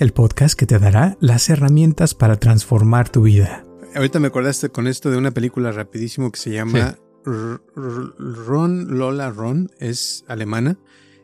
[0.00, 3.66] El podcast que te dará las herramientas para transformar tu vida.
[3.94, 9.70] Ahorita me acordaste con esto de una película rapidísimo que se llama Ron Lola Ron,
[9.78, 10.78] es alemana.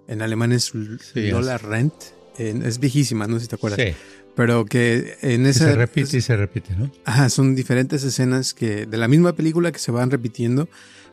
[0.08, 0.72] En alemán es
[1.14, 1.94] Lola Rent.
[2.36, 3.80] es viejísima, no sé si te acuerdas.
[3.80, 3.94] Sí.
[4.34, 5.70] Pero que en esa...
[5.70, 6.92] Se repite y se repite, ¿no?
[7.06, 10.68] Ajá, son diferentes escenas que de la misma película que se van repitiendo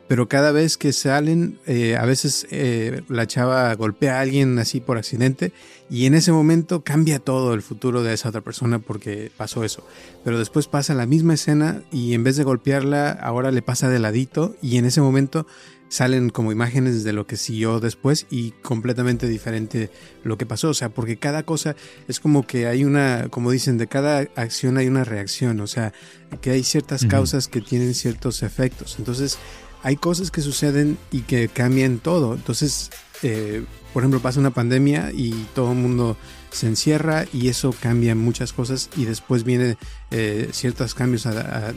[0.08, 4.82] pero cada vez que salen, eh, a veces eh, la chava golpea a alguien así
[4.82, 5.54] por accidente
[5.90, 9.88] y en ese momento cambia todo el futuro de esa otra persona porque pasó eso.
[10.24, 14.00] Pero después pasa la misma escena y en vez de golpearla, ahora le pasa de
[14.00, 15.48] ladito y en ese momento
[15.94, 19.92] salen como imágenes de lo que siguió después y completamente diferente
[20.24, 20.70] lo que pasó.
[20.70, 21.76] O sea, porque cada cosa
[22.08, 25.60] es como que hay una, como dicen, de cada acción hay una reacción.
[25.60, 25.94] O sea,
[26.42, 28.96] que hay ciertas causas que tienen ciertos efectos.
[28.98, 29.38] Entonces,
[29.84, 32.34] hay cosas que suceden y que cambian todo.
[32.34, 32.90] Entonces,
[33.22, 36.18] eh, por ejemplo, pasa una pandemia y todo el mundo
[36.52, 39.78] se encierra y eso cambia muchas cosas y después viene
[40.12, 41.28] eh, ciertos cambios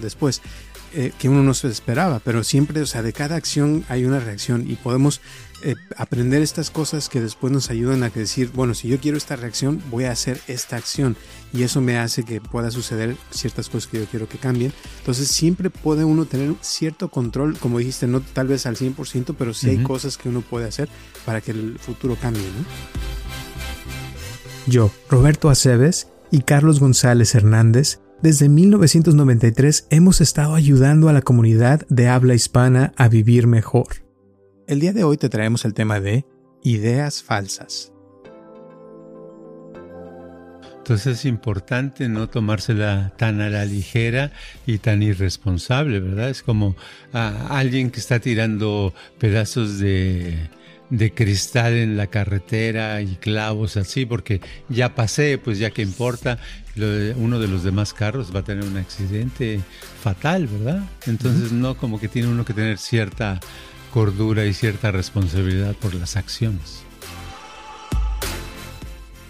[0.01, 0.41] después
[0.95, 4.20] eh, que uno no se esperaba, pero siempre, o sea, de cada acción hay una
[4.20, 5.20] reacción y podemos
[5.62, 9.37] eh, aprender estas cosas que después nos ayudan a decir, bueno, si yo quiero esta
[9.37, 11.17] reacción, voy a hacer esta acción
[11.53, 14.73] y eso me hace que pueda suceder ciertas cosas que yo quiero que cambien.
[14.98, 19.55] Entonces siempre puede uno tener cierto control, como dijiste, no tal vez al 100%, pero
[19.55, 20.89] sí hay cosas que uno puede hacer
[21.25, 22.43] para que el futuro cambie.
[24.67, 31.87] Yo, Roberto Aceves y Carlos González Hernández, desde 1993 hemos estado ayudando a la comunidad
[31.88, 33.87] de habla hispana a vivir mejor.
[34.66, 36.25] El día de hoy te traemos el tema de
[36.62, 37.93] ideas falsas.
[40.78, 44.31] Entonces es importante no tomársela tan a la ligera
[44.66, 46.31] y tan irresponsable, ¿verdad?
[46.31, 46.77] Es como
[47.12, 50.48] alguien que está tirando pedazos de,
[50.91, 56.38] de cristal en la carretera y clavos así, porque ya pasé, pues ya que importa,
[57.16, 59.60] uno de los demás carros va a tener un accidente
[60.02, 60.82] fatal, ¿verdad?
[61.06, 63.41] Entonces no como que tiene uno que tener cierta
[63.92, 66.82] cordura y cierta responsabilidad por las acciones.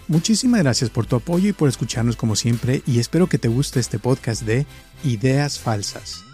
[0.09, 3.79] Muchísimas gracias por tu apoyo y por escucharnos como siempre y espero que te guste
[3.79, 4.65] este podcast de
[5.03, 6.26] Ideas Falsas.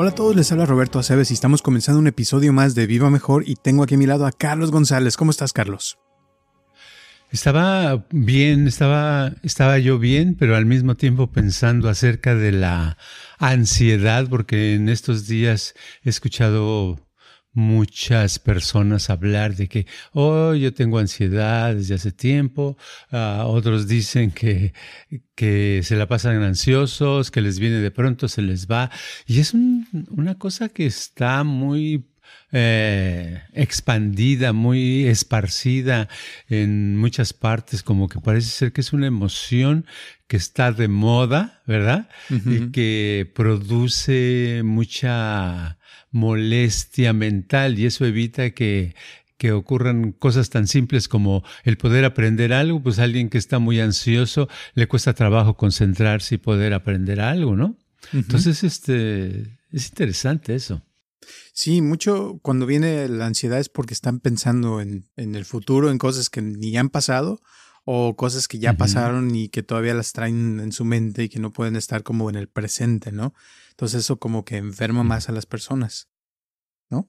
[0.00, 3.10] Hola a todos, les habla Roberto Aceves y estamos comenzando un episodio más de Viva
[3.10, 5.16] Mejor y tengo aquí a mi lado a Carlos González.
[5.16, 5.98] ¿Cómo estás, Carlos?
[7.32, 12.96] Estaba bien, estaba, estaba yo bien, pero al mismo tiempo pensando acerca de la
[13.40, 17.00] ansiedad, porque en estos días he escuchado
[17.58, 22.78] muchas personas hablar de que, oh, yo tengo ansiedad desde hace tiempo,
[23.10, 24.72] ah, otros dicen que,
[25.34, 28.90] que se la pasan ansiosos, que les viene de pronto, se les va,
[29.26, 32.04] y es una cosa que está muy
[32.52, 36.08] eh, expandida, muy esparcida
[36.48, 39.84] en muchas partes, como que parece ser que es una emoción
[40.28, 42.08] que está de moda, ¿verdad?
[42.28, 45.77] Y que produce mucha
[46.10, 48.94] molestia mental y eso evita que,
[49.36, 53.58] que ocurran cosas tan simples como el poder aprender algo, pues a alguien que está
[53.58, 57.76] muy ansioso le cuesta trabajo concentrarse y poder aprender algo, ¿no?
[58.12, 60.82] Entonces, este, es interesante eso.
[61.52, 65.98] Sí, mucho cuando viene la ansiedad es porque están pensando en, en el futuro, en
[65.98, 67.40] cosas que ni han pasado
[67.90, 71.38] o cosas que ya pasaron y que todavía las traen en su mente y que
[71.38, 73.32] no pueden estar como en el presente, ¿no?
[73.70, 76.10] Entonces eso como que enferma más a las personas,
[76.90, 77.08] ¿no?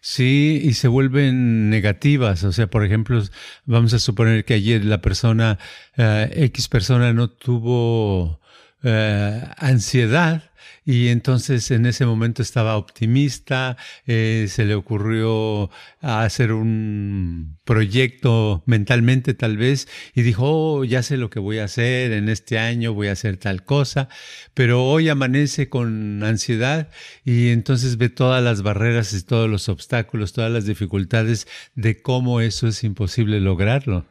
[0.00, 2.42] Sí, y se vuelven negativas.
[2.44, 3.22] O sea, por ejemplo,
[3.66, 5.58] vamos a suponer que ayer la persona,
[5.98, 8.40] eh, X persona no tuvo
[8.82, 10.47] eh, ansiedad,
[10.84, 13.76] y entonces en ese momento estaba optimista,
[14.06, 15.70] eh, se le ocurrió
[16.00, 20.44] hacer un proyecto mentalmente tal vez y dijo,
[20.78, 23.64] oh, ya sé lo que voy a hacer en este año, voy a hacer tal
[23.64, 24.08] cosa,
[24.54, 26.90] pero hoy amanece con ansiedad
[27.24, 32.40] y entonces ve todas las barreras y todos los obstáculos, todas las dificultades de cómo
[32.40, 34.06] eso es imposible lograrlo.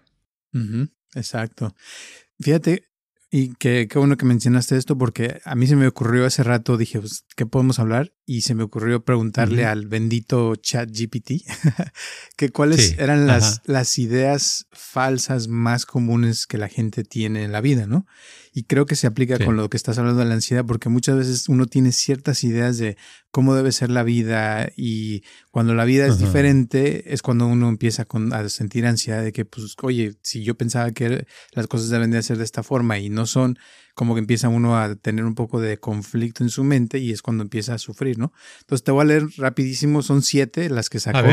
[1.15, 1.75] Exacto.
[2.39, 2.83] Fíjate,
[3.39, 6.75] y qué, qué bueno que mencionaste esto porque a mí se me ocurrió hace rato,
[6.75, 8.11] dije, pues, ¿qué podemos hablar?
[8.25, 11.43] Y se me ocurrió preguntarle al bendito chat GPT
[12.35, 17.61] que cuáles eran las, las ideas falsas más comunes que la gente tiene en la
[17.61, 18.07] vida, ¿no?
[18.53, 21.17] Y creo que se aplica con lo que estás hablando de la ansiedad, porque muchas
[21.17, 22.97] veces uno tiene ciertas ideas de
[23.31, 28.07] cómo debe ser la vida y cuando la vida es diferente es cuando uno empieza
[28.31, 32.23] a sentir ansiedad de que, pues, oye, si yo pensaba que las cosas deben de
[32.23, 33.59] ser de esta forma y no son,
[33.97, 37.23] como que empieza uno a tener un poco de conflicto en su mente y es
[37.23, 38.31] cuando empieza a sufrir, ¿no?
[38.59, 41.27] Entonces te voy a leer rapidísimo, son siete las que sacó.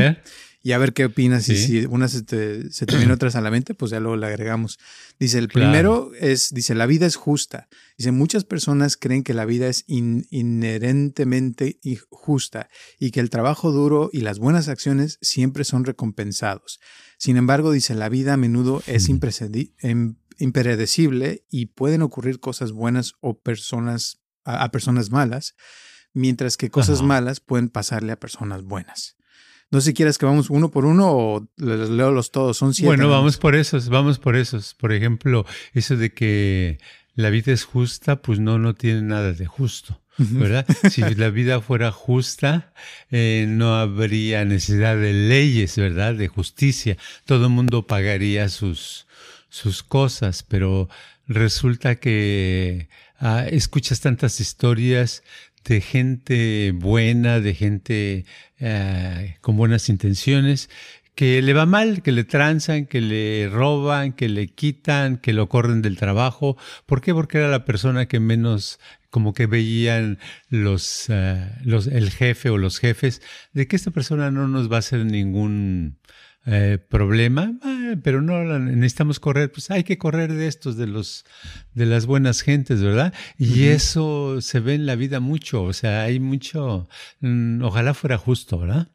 [0.62, 1.46] Y a ver qué opinas.
[1.50, 4.16] Y si una se te, se te viene otras a la mente, pues ya luego
[4.16, 4.78] le agregamos.
[5.20, 7.68] Dice, el primero es, dice, la vida es justa.
[7.98, 11.78] Dice, muchas personas creen que la vida es inherentemente
[12.08, 16.80] justa y que el trabajo duro y las buenas acciones siempre son recompensados.
[17.18, 23.14] Sin embargo, dice, la vida a menudo es em, impredecible y pueden ocurrir cosas buenas
[23.20, 25.54] o personas a, personas malas,
[26.12, 29.16] mientras que cosas malas pueden pasarle a personas buenas.
[29.70, 32.56] No sé si quieres que vamos uno por uno o les leo los todos.
[32.58, 32.86] Son siete.
[32.86, 34.74] Bueno, vamos por esos, vamos por esos.
[34.74, 36.78] Por ejemplo, eso de que
[37.14, 40.00] la vida es justa, pues no, no tiene nada de justo.
[40.16, 40.66] ¿verdad?
[40.90, 42.72] si la vida fuera justa,
[43.10, 46.14] eh, no habría necesidad de leyes, ¿verdad?
[46.14, 46.96] De justicia.
[47.24, 49.03] Todo el mundo pagaría sus,
[49.54, 50.88] sus cosas, pero
[51.28, 52.88] resulta que
[53.20, 55.22] ah, escuchas tantas historias
[55.64, 58.26] de gente buena, de gente
[58.58, 60.70] eh, con buenas intenciones,
[61.14, 65.48] que le va mal, que le tranzan, que le roban, que le quitan, que lo
[65.48, 66.56] corren del trabajo.
[66.84, 67.14] ¿Por qué?
[67.14, 68.80] Porque era la persona que menos
[69.10, 70.18] como que veían
[70.48, 73.22] los, eh, el jefe o los jefes
[73.52, 75.98] de que esta persona no nos va a hacer ningún
[76.46, 77.54] eh, problema,
[77.92, 81.24] ah, pero no necesitamos correr, pues hay que correr de estos, de los,
[81.74, 83.12] de las buenas gentes, ¿verdad?
[83.38, 86.88] Y eso se ve en la vida mucho, o sea, hay mucho,
[87.20, 88.88] mm, ojalá fuera justo, ¿verdad?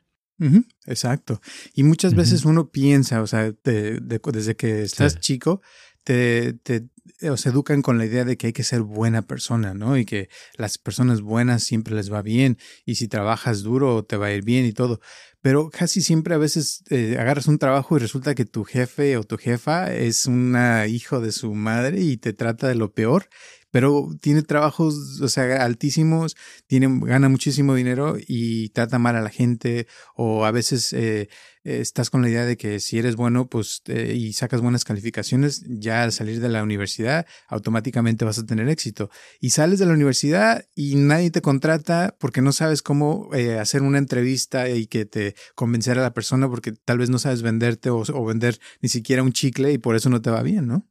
[0.85, 1.41] Exacto.
[1.73, 5.61] Y muchas veces uno piensa, o sea, desde que estás chico,
[6.03, 6.87] te, te
[7.29, 9.97] os educan con la idea de que hay que ser buena persona, ¿no?
[9.97, 14.27] Y que las personas buenas siempre les va bien y si trabajas duro te va
[14.27, 14.99] a ir bien y todo
[15.41, 19.23] pero casi siempre a veces eh, agarras un trabajo y resulta que tu jefe o
[19.23, 20.57] tu jefa es un
[20.89, 23.29] hijo de su madre y te trata de lo peor
[23.71, 26.35] pero tiene trabajos, o sea, altísimos,
[26.67, 31.29] tiene, gana muchísimo dinero y trata mal a la gente, o a veces eh,
[31.63, 35.63] estás con la idea de que si eres bueno, pues, eh, y sacas buenas calificaciones,
[35.67, 39.09] ya al salir de la universidad, automáticamente vas a tener éxito.
[39.39, 43.81] Y sales de la universidad y nadie te contrata porque no sabes cómo eh, hacer
[43.81, 47.89] una entrevista y que te convencer a la persona porque tal vez no sabes venderte
[47.89, 50.87] o, o vender ni siquiera un chicle y por eso no te va bien, ¿no?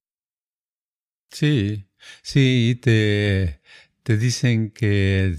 [1.30, 1.87] Sí,
[2.22, 3.60] Sí, te,
[4.02, 5.36] te dicen que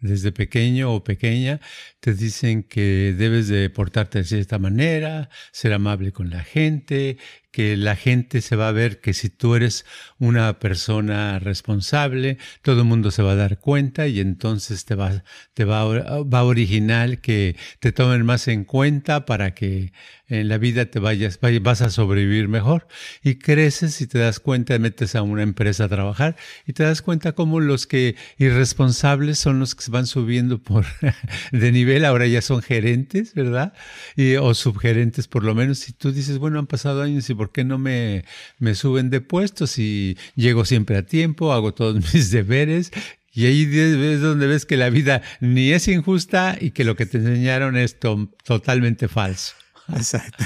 [0.00, 1.60] desde pequeño o pequeña,
[2.00, 7.18] te dicen que debes de portarte de cierta manera, ser amable con la gente,
[7.50, 9.84] que la gente se va a ver que si tú eres
[10.18, 15.24] una persona responsable, todo el mundo se va a dar cuenta y entonces te va,
[15.54, 15.84] te va,
[16.22, 19.92] va a original que te tomen más en cuenta para que
[20.28, 22.86] en la vida te vayas, vas a sobrevivir mejor.
[23.22, 27.02] Y creces y te das cuenta, metes a una empresa a trabajar y te das
[27.02, 30.84] cuenta cómo los que irresponsables son los que se van subiendo por
[31.52, 33.72] de nivel, ahora ya son gerentes, ¿verdad?
[34.16, 35.88] Y, o subgerentes por lo menos.
[35.88, 38.24] Y tú dices, bueno, han pasado años y ¿por qué no me,
[38.58, 39.78] me suben de puestos?
[39.78, 42.92] Y llego siempre a tiempo, hago todos mis deberes
[43.38, 47.06] y ahí es donde ves que la vida ni es injusta y que lo que
[47.06, 49.54] te enseñaron es totalmente falso.
[49.94, 50.44] Exacto.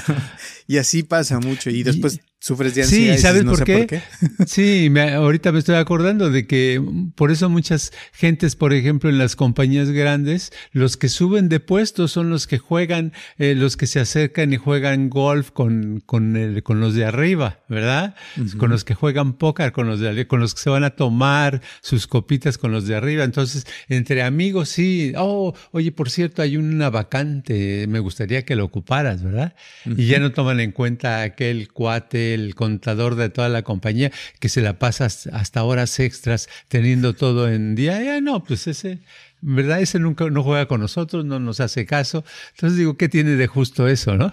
[0.67, 1.71] Y así pasa mucho.
[1.71, 3.15] Y después sufres de ansiedad.
[3.15, 4.01] Sí, ¿sabes por, qué?
[4.47, 6.83] Sí, ahorita me estoy acordando de que
[7.15, 12.11] por eso muchas gentes, por ejemplo, en las compañías grandes, los que suben de puestos
[12.11, 16.63] son los que juegan, eh, los que se acercan y juegan golf con, con, el,
[16.63, 18.13] con los de arriba, ¿verdad?
[18.57, 21.61] Con los que juegan póker, con los de con los que se van a tomar
[21.81, 23.23] sus copitas con los de arriba.
[23.23, 28.65] Entonces, entre amigos, sí, oh, oye, por cierto, hay una vacante, me gustaría que lo
[28.65, 29.55] ocuparas, ¿verdad?
[29.85, 34.49] Y ya no toman en cuenta aquel cuate el contador de toda la compañía que
[34.49, 38.01] se la pasa hasta horas extras teniendo todo en día.
[38.03, 38.99] Ya no, pues ese
[39.45, 39.81] ¿verdad?
[39.81, 42.23] Ese nunca no juega con nosotros, no nos hace caso.
[42.51, 44.31] Entonces digo, ¿qué tiene de justo eso, no?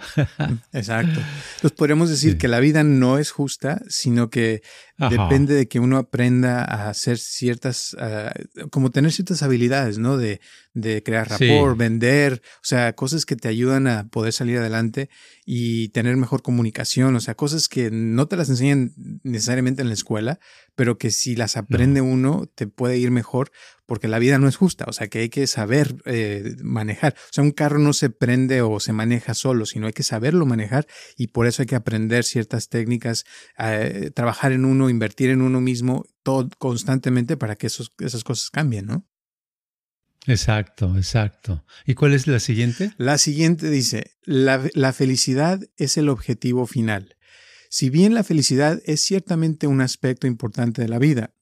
[0.72, 1.20] Exacto.
[1.56, 4.62] Entonces podríamos decir que la vida no es justa, sino que
[5.08, 7.96] depende de que uno aprenda a hacer ciertas,
[8.70, 10.16] como tener ciertas habilidades, ¿no?
[10.16, 10.40] De,
[10.74, 15.10] de crear rapport, vender, o sea, cosas que te ayudan a poder salir adelante
[15.44, 18.92] y tener mejor comunicación, o sea, cosas que no te las enseñan
[19.24, 20.38] necesariamente en la escuela,
[20.76, 23.50] pero que si las aprende uno te puede ir mejor
[23.86, 27.16] porque la vida no es justa, o sea que hay que saber eh, manejar.
[27.18, 30.46] O sea, un carro no se prende o se maneja solo, sino hay que saberlo
[30.46, 33.24] manejar y por eso hay que aprender ciertas técnicas,
[33.58, 38.50] eh, trabajar en uno, invertir en uno mismo todo constantemente para que esos, esas cosas
[38.50, 39.06] cambien, ¿no?
[40.26, 41.64] Exacto, exacto.
[41.86, 42.92] ¿Y cuál es la siguiente?
[42.98, 47.16] La siguiente dice, la, la felicidad es el objetivo final.
[47.70, 51.34] Si bien la felicidad es ciertamente un aspecto importante de la vida,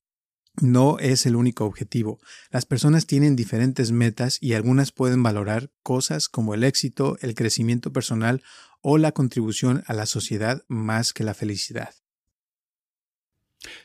[0.61, 2.19] no es el único objetivo.
[2.50, 7.93] Las personas tienen diferentes metas y algunas pueden valorar cosas como el éxito, el crecimiento
[7.93, 8.43] personal
[8.81, 11.95] o la contribución a la sociedad más que la felicidad.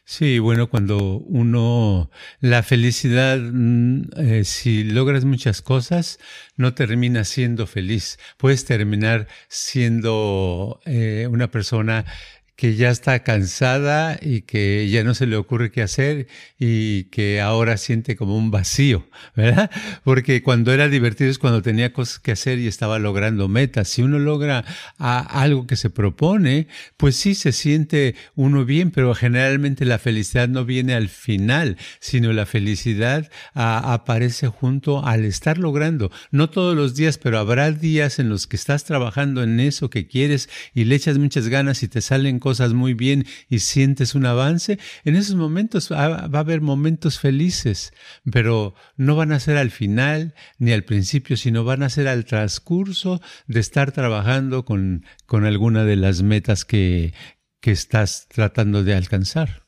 [0.05, 6.19] Sí, bueno, cuando uno, la felicidad, mm, eh, si logras muchas cosas,
[6.57, 8.19] no terminas siendo feliz.
[8.37, 12.05] Puedes terminar siendo eh, una persona
[12.55, 16.27] que ya está cansada y que ya no se le ocurre qué hacer
[16.59, 19.71] y que ahora siente como un vacío, ¿verdad?
[20.03, 23.89] Porque cuando era divertido es cuando tenía cosas que hacer y estaba logrando metas.
[23.89, 24.63] Si uno logra
[24.97, 30.63] algo que se propone, pues sí se siente uno bien, pero generalmente la felicidad no
[30.63, 36.11] viene al final, sino la felicidad aparece junto al estar logrando.
[36.31, 40.07] No todos los días, pero habrá días en los que estás trabajando en eso que
[40.07, 44.25] quieres y le echas muchas ganas y te salen cosas muy bien y sientes un
[44.25, 47.93] avance, en esos momentos va a haber momentos felices,
[48.29, 52.25] pero no van a ser al final ni al principio, sino van a ser al
[52.25, 57.13] transcurso de estar trabajando con, con alguna de las metas que,
[57.61, 59.62] que estás tratando de alcanzar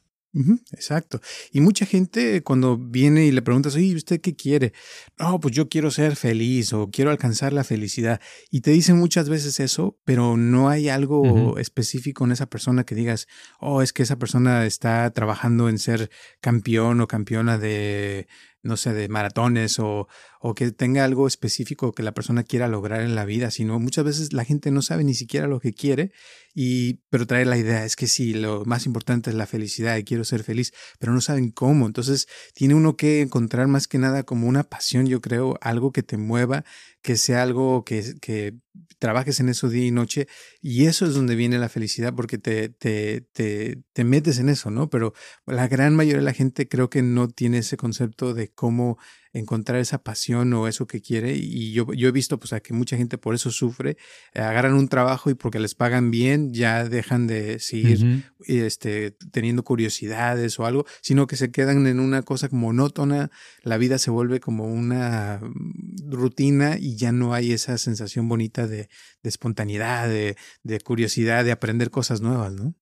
[0.72, 1.22] exacto.
[1.51, 4.74] Y mucha gente cuando viene y le preguntas, oye, ¿usted qué quiere?
[5.18, 8.20] No, pues yo quiero ser feliz o quiero alcanzar la felicidad.
[8.51, 12.96] Y te dicen muchas veces eso, pero no hay algo específico en esa persona que
[12.96, 13.27] digas,
[13.60, 16.10] oh, es que esa persona está trabajando en ser
[16.42, 18.27] campeón o campeona de
[18.66, 20.08] no sé, de maratones o,
[20.42, 24.04] o, que tenga algo específico que la persona quiera lograr en la vida, sino muchas
[24.04, 26.12] veces la gente no sabe ni siquiera lo que quiere,
[26.54, 30.04] y, pero trae la idea, es que sí, lo más importante es la felicidad y
[30.04, 31.86] quiero ser feliz, pero no saben cómo.
[31.86, 36.02] Entonces tiene uno que encontrar más que nada como una pasión, yo creo, algo que
[36.02, 36.66] te mueva,
[37.06, 38.56] que sea algo que, que
[38.98, 40.28] trabajes en eso día y noche
[40.60, 44.72] y eso es donde viene la felicidad porque te, te, te, te, metes en eso,
[44.72, 44.90] ¿no?
[44.90, 45.14] Pero
[45.46, 48.98] la gran mayoría de la gente creo que no tiene ese concepto de cómo
[49.36, 51.36] encontrar esa pasión o eso que quiere.
[51.36, 53.98] Y yo, yo he visto pues a que mucha gente por eso sufre,
[54.34, 59.63] eh, agarran un trabajo y porque les pagan bien ya dejan de seguir este, teniendo
[59.63, 63.30] curiosidades o algo, sino que se quedan en una cosa monótona,
[63.62, 68.68] la vida se vuelve como una mm, rutina y ya no hay esa sensación bonita
[68.68, 68.88] de,
[69.22, 72.74] de espontaneidad, de, de curiosidad, de aprender cosas nuevas, ¿no?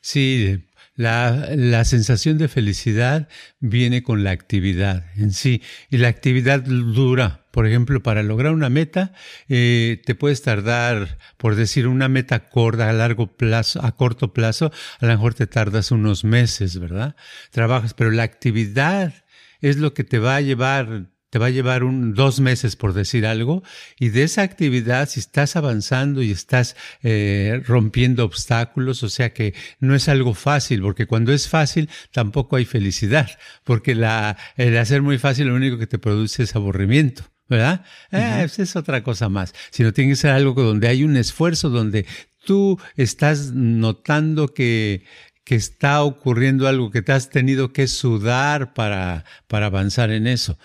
[0.00, 0.64] Sí,
[0.98, 3.28] la, la, sensación de felicidad
[3.60, 7.46] viene con la actividad en sí y la actividad dura.
[7.52, 9.12] Por ejemplo, para lograr una meta,
[9.48, 14.72] eh, te puedes tardar, por decir, una meta corta a largo plazo, a corto plazo,
[14.98, 17.14] a lo mejor te tardas unos meses, ¿verdad?
[17.52, 19.14] Trabajas, pero la actividad
[19.60, 22.94] es lo que te va a llevar te va a llevar un, dos meses por
[22.94, 23.62] decir algo,
[23.98, 29.54] y de esa actividad, si estás avanzando y estás eh, rompiendo obstáculos, o sea que
[29.80, 33.30] no es algo fácil, porque cuando es fácil tampoco hay felicidad,
[33.64, 37.24] porque la, el hacer muy fácil lo único que te produce es aburrimiento.
[37.50, 37.82] ¿Verdad?
[38.12, 39.54] Eh, es otra cosa más.
[39.70, 42.04] Sino tiene que ser algo donde hay un esfuerzo, donde
[42.44, 45.06] tú estás notando que,
[45.44, 50.58] que está ocurriendo algo, que te has tenido que sudar para, para avanzar en eso.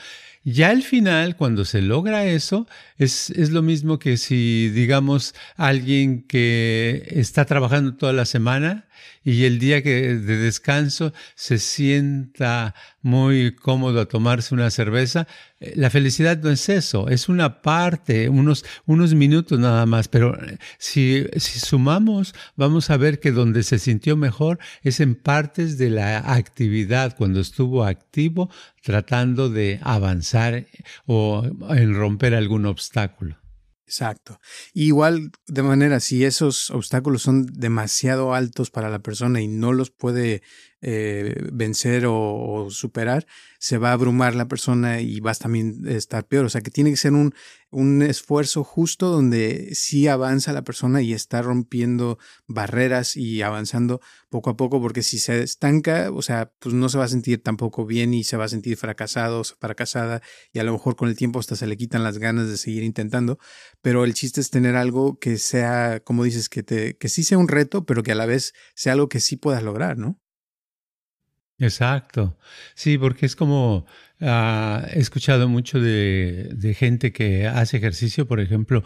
[0.45, 6.23] Ya al final, cuando se logra eso, es, es, lo mismo que si, digamos, alguien
[6.23, 8.85] que está trabajando toda la semana
[9.23, 15.27] y el día que de descanso se sienta muy cómodo a tomarse una cerveza.
[15.59, 20.41] Eh, la felicidad no es eso, es una parte, unos, unos minutos nada más, pero
[20.43, 25.77] eh, si, si sumamos, vamos a ver que donde se sintió mejor es en partes
[25.77, 28.49] de la actividad, cuando estuvo activo
[28.81, 30.65] tratando de avanzar
[31.05, 33.42] o en romper algún obstáculo.
[33.93, 34.39] Exacto.
[34.73, 39.91] Igual, de manera, si esos obstáculos son demasiado altos para la persona y no los
[39.91, 40.41] puede
[40.85, 43.25] eh, vencer o, superar,
[43.57, 46.43] se va a abrumar la persona y vas también a estar peor.
[46.45, 47.33] O sea que tiene que ser un,
[47.71, 54.49] un esfuerzo justo donde sí avanza la persona y está rompiendo barreras y avanzando poco
[54.49, 57.85] a poco, porque si se estanca, o sea, pues no se va a sentir tampoco
[57.85, 60.21] bien y se va a sentir fracasado o fracasada
[60.51, 62.83] y a lo mejor con el tiempo hasta se le quitan las ganas de seguir
[62.83, 63.39] intentando.
[63.81, 67.37] Pero el chiste es tener algo que sea, como dices, que, te, que sí sea
[67.37, 70.19] un reto, pero que a la vez sea algo que sí puedas lograr, ¿no?
[71.63, 72.37] Exacto.
[72.75, 73.85] Sí, porque es como
[74.21, 78.83] ah, he escuchado mucho de, gente que hace ejercicio, por ejemplo,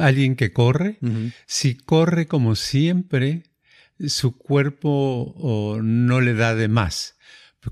[0.00, 0.98] alguien que corre,
[1.46, 3.44] si corre como siempre,
[4.06, 7.16] su cuerpo no le da de más.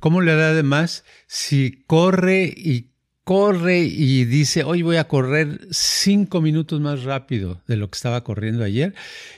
[0.00, 1.04] ¿Cómo le da de más?
[1.26, 2.92] Si corre y
[3.28, 8.24] corre y dice, hoy voy a correr cinco minutos más rápido de lo que estaba
[8.24, 8.94] corriendo ayer.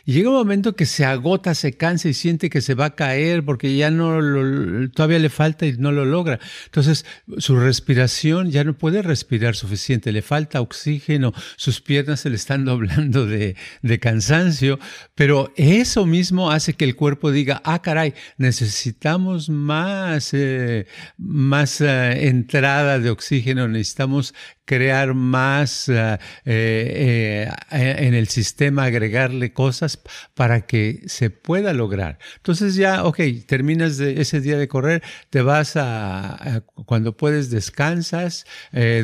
[0.07, 2.95] Y llega un momento que se agota, se cansa y siente que se va a
[2.95, 6.39] caer porque ya no lo, todavía le falta y no lo logra.
[6.67, 7.05] Entonces,
[7.39, 12.65] su respiración ya no puede respirar suficiente, le falta oxígeno, sus piernas se le están
[12.67, 13.57] doblando de,
[14.01, 14.79] cansancio,
[15.17, 20.87] pero eso mismo hace que el cuerpo diga, ah, caray, necesitamos más, eh,
[21.19, 24.35] más eh, entrada de oxígeno, necesitamos
[24.65, 30.01] crear más eh, eh, eh, en el sistema, agregarle cosas
[30.35, 32.19] para que se pueda lograr.
[32.37, 38.47] Entonces ya, ok, terminas de ese día de correr, te vas a, cuando puedes descansas,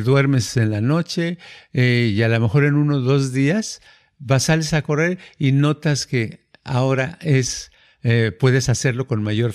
[0.03, 1.37] duermes en la noche
[1.73, 3.81] y a lo mejor en unos dos días
[4.19, 7.71] vas, sales a correr y notas que ahora es...
[8.39, 9.53] puedes hacerlo con mayor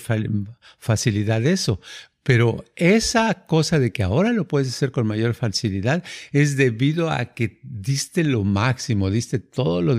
[0.77, 1.79] facilidad eso.
[2.23, 7.33] Pero esa cosa de que ahora lo puedes hacer con mayor facilidad es debido a
[7.33, 9.97] que diste lo máximo, diste todo lo,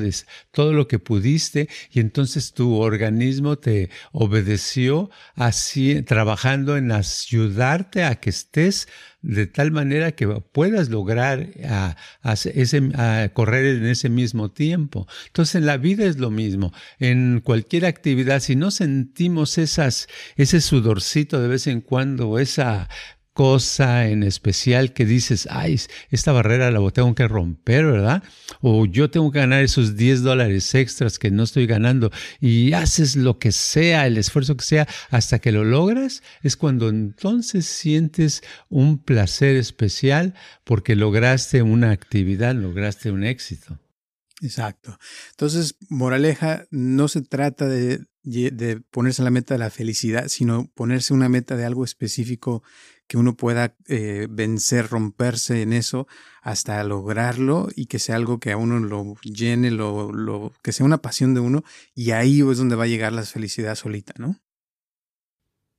[0.50, 8.14] todo lo que pudiste y entonces tu organismo te obedeció así, trabajando en ayudarte a
[8.16, 8.88] que estés
[9.25, 11.97] de tal manera que puedas lograr a,
[12.33, 12.90] ese,
[13.33, 15.09] correr en ese mismo tiempo.
[15.26, 16.73] Entonces en la vida es lo mismo.
[16.99, 22.88] En cualquier actividad, si no sentimos esas, ese sudorcito de vez en cuando, esa
[23.35, 28.23] cosa en especial que dices, ay, esta barrera la tengo que romper, ¿verdad?
[28.61, 33.16] O yo tengo que ganar esos 10 dólares extras que no estoy ganando y haces
[33.16, 38.42] lo que sea, el esfuerzo que sea, hasta que lo logras, es cuando entonces sientes
[38.68, 43.81] un placer especial porque lograste una actividad, lograste un éxito.
[44.42, 44.97] Exacto.
[45.31, 51.14] Entonces, moraleja, no se trata de, de ponerse la meta de la felicidad, sino ponerse
[51.14, 52.62] una meta de algo específico
[53.07, 56.07] que uno pueda eh, vencer, romperse en eso
[56.43, 60.87] hasta lograrlo y que sea algo que a uno lo llene, lo, lo, que sea
[60.87, 61.64] una pasión de uno
[61.95, 64.40] y ahí es donde va a llegar la felicidad solita, ¿no?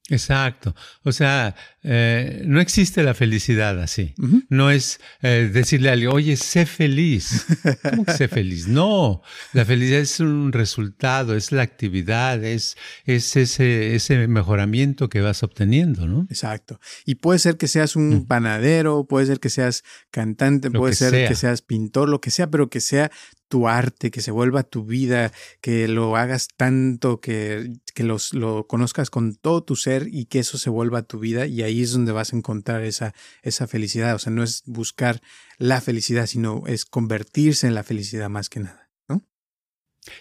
[0.10, 0.76] Exacto.
[1.04, 4.13] O sea, eh, no existe la felicidad así.
[4.50, 7.46] No es eh, decirle a alguien, oye, sé feliz.
[7.82, 8.68] ¿Cómo que sé feliz?
[8.68, 15.22] No, la felicidad es un resultado, es la actividad, es, es ese, ese mejoramiento que
[15.22, 16.28] vas obteniendo, ¿no?
[16.30, 16.80] Exacto.
[17.04, 21.36] Y puede ser que seas un panadero, puede ser que seas cantante, puede ser que
[21.36, 23.12] seas pintor, lo que sea, pero que sea
[23.47, 25.31] tu arte, que se vuelva tu vida,
[25.62, 30.39] que lo hagas tanto, que, que los, lo conozcas con todo tu ser y que
[30.39, 34.15] eso se vuelva tu vida y ahí es donde vas a encontrar esa, esa felicidad.
[34.15, 35.21] O sea, no es buscar
[35.58, 38.85] la felicidad, sino es convertirse en la felicidad más que nada.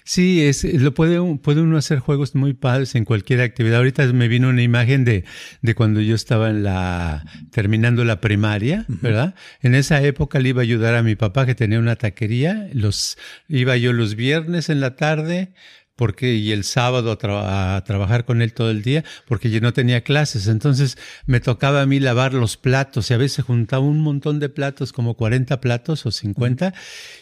[0.03, 3.79] Sí, es, lo puede, puede uno hacer juegos muy padres en cualquier actividad.
[3.79, 5.25] Ahorita me vino una imagen de,
[5.63, 9.35] de cuando yo estaba en la, terminando la primaria, ¿verdad?
[9.61, 12.69] En esa época le iba a ayudar a mi papá que tenía una taquería.
[12.73, 13.19] Los,
[13.49, 15.53] iba yo los viernes en la tarde,
[15.97, 20.03] porque y el sábado a, trabajar con él todo el día porque yo no tenía
[20.03, 20.47] clases.
[20.49, 24.49] Entonces me tocaba a mí lavar los platos y a veces juntaba un montón de
[24.49, 26.75] platos, como 40 platos o 50.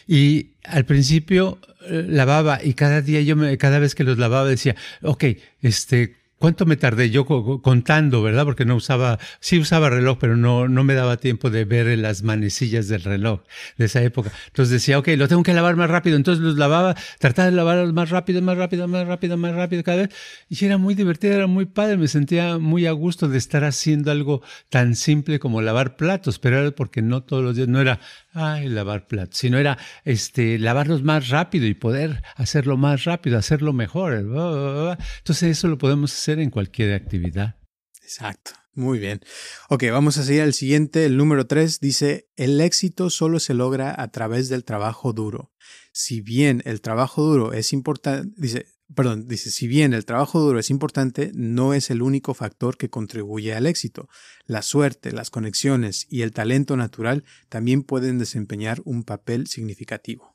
[0.07, 4.47] Y al principio eh, lavaba y cada día yo me, cada vez que los lavaba
[4.47, 5.25] decía, ok,
[5.61, 8.43] este, ¿Cuánto me tardé yo contando, verdad?
[8.43, 12.23] Porque no usaba, sí usaba reloj, pero no, no me daba tiempo de ver las
[12.23, 13.43] manecillas del reloj
[13.77, 14.29] de esa época.
[14.47, 16.17] Entonces decía, ok, lo tengo que lavar más rápido.
[16.17, 19.99] Entonces los lavaba, trataba de lavarlos más rápido, más rápido, más rápido, más rápido cada
[19.99, 20.09] vez.
[20.49, 21.95] Y era muy divertido, era muy padre.
[21.95, 26.59] Me sentía muy a gusto de estar haciendo algo tan simple como lavar platos, pero
[26.59, 28.01] era porque no todos los días, no era,
[28.33, 33.71] ay, lavar platos, sino era este, lavarlos más rápido y poder hacerlo más rápido, hacerlo
[33.71, 34.15] mejor.
[34.15, 37.55] Entonces eso lo podemos hacer en cualquier actividad.
[38.01, 38.51] Exacto.
[38.75, 39.21] Muy bien.
[39.69, 41.05] Ok, vamos a seguir al siguiente.
[41.05, 45.51] El número tres dice, el éxito solo se logra a través del trabajo duro.
[45.91, 48.65] Si bien el trabajo duro es importante, dice,
[48.95, 52.89] perdón, dice, si bien el trabajo duro es importante, no es el único factor que
[52.89, 54.09] contribuye al éxito.
[54.45, 60.32] La suerte, las conexiones y el talento natural también pueden desempeñar un papel significativo.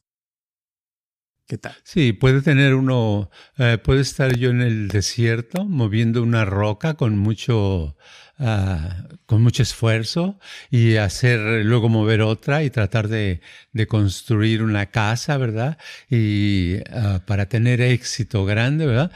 [1.48, 1.74] ¿Qué tal?
[1.82, 7.18] Sí, puede tener uno, eh, puede estar yo en el desierto moviendo una roca con
[7.18, 7.96] mucho
[8.40, 10.38] Ah, con mucho esfuerzo
[10.70, 13.40] y hacer, luego mover otra y tratar de,
[13.88, 15.76] construir una casa, ¿verdad?
[16.08, 19.10] Y ah, para tener éxito grande, ¿verdad?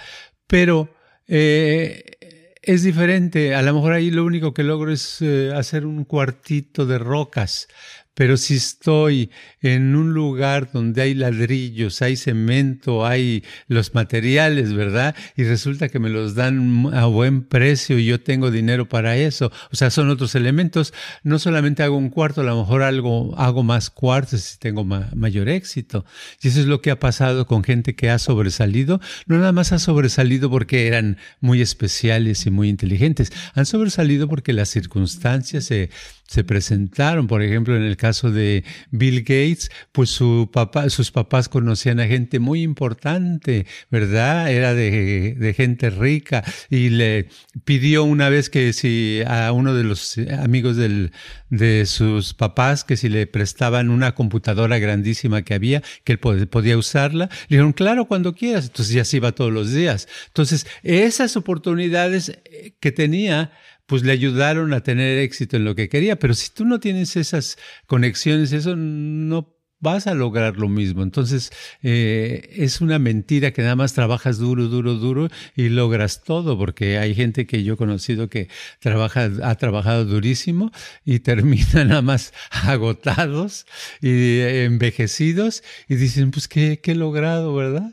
[0.49, 0.93] Pero
[1.29, 2.19] eh,
[2.63, 3.55] es diferente.
[3.55, 7.69] A lo mejor ahí lo único que logro es eh, hacer un cuartito de rocas,
[8.15, 9.31] pero si estoy
[9.63, 15.17] en un lugar donde hay ladrillos, hay cemento, hay los materiales, ¿verdad?
[15.35, 19.51] Y resulta que me los dan a buen precio y yo tengo dinero para eso.
[19.73, 20.93] O sea, son otros elementos.
[21.23, 25.49] No solamente hago un cuarto, a lo mejor algo, hago más cuartos si tengo mayor
[25.49, 26.05] éxito.
[26.43, 29.01] Y eso es lo que ha pasado con gente que ha sobresalido.
[29.27, 33.33] No nada más ha sobresalido porque eran muy especiales y muy inteligentes.
[33.55, 35.89] Han sobresalido porque las circunstancias se
[36.33, 37.27] se presentaron.
[37.27, 42.07] Por ejemplo, en el caso de Bill Gates, pues su papá, sus papás conocían a
[42.07, 44.51] gente muy importante, ¿verdad?
[44.51, 47.29] Era de, de gente rica y le
[47.65, 53.09] pidió una vez que si a uno de los amigos de sus papás que si
[53.09, 58.35] le prestaban una computadora grandísima que había, que él podía usarla, le dijeron, claro, cuando
[58.35, 58.67] quieras.
[58.67, 60.09] Entonces ya se iba todos los días.
[60.29, 62.39] Entonces, esas oportunidades
[62.81, 63.53] que tenía,
[63.93, 66.19] pues le ayudaron a tener éxito en lo que quería.
[66.19, 71.03] Pero si tú no tienes esas conexiones, eso no vas a lograr lo mismo.
[71.03, 71.53] Entonces,
[71.83, 76.97] eh, es una mentira que nada más trabajas duro, duro, duro y logras todo, porque
[76.97, 78.49] hay gente que yo he conocido que
[78.81, 80.73] trabaja, ha trabajado durísimo
[81.05, 83.67] y termina nada más agotados
[84.01, 87.93] y envejecidos y dicen, pues, ¿qué, qué he logrado, verdad?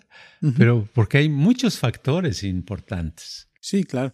[0.57, 3.49] Pero porque hay muchos factores importantes.
[3.59, 4.13] Sí, claro.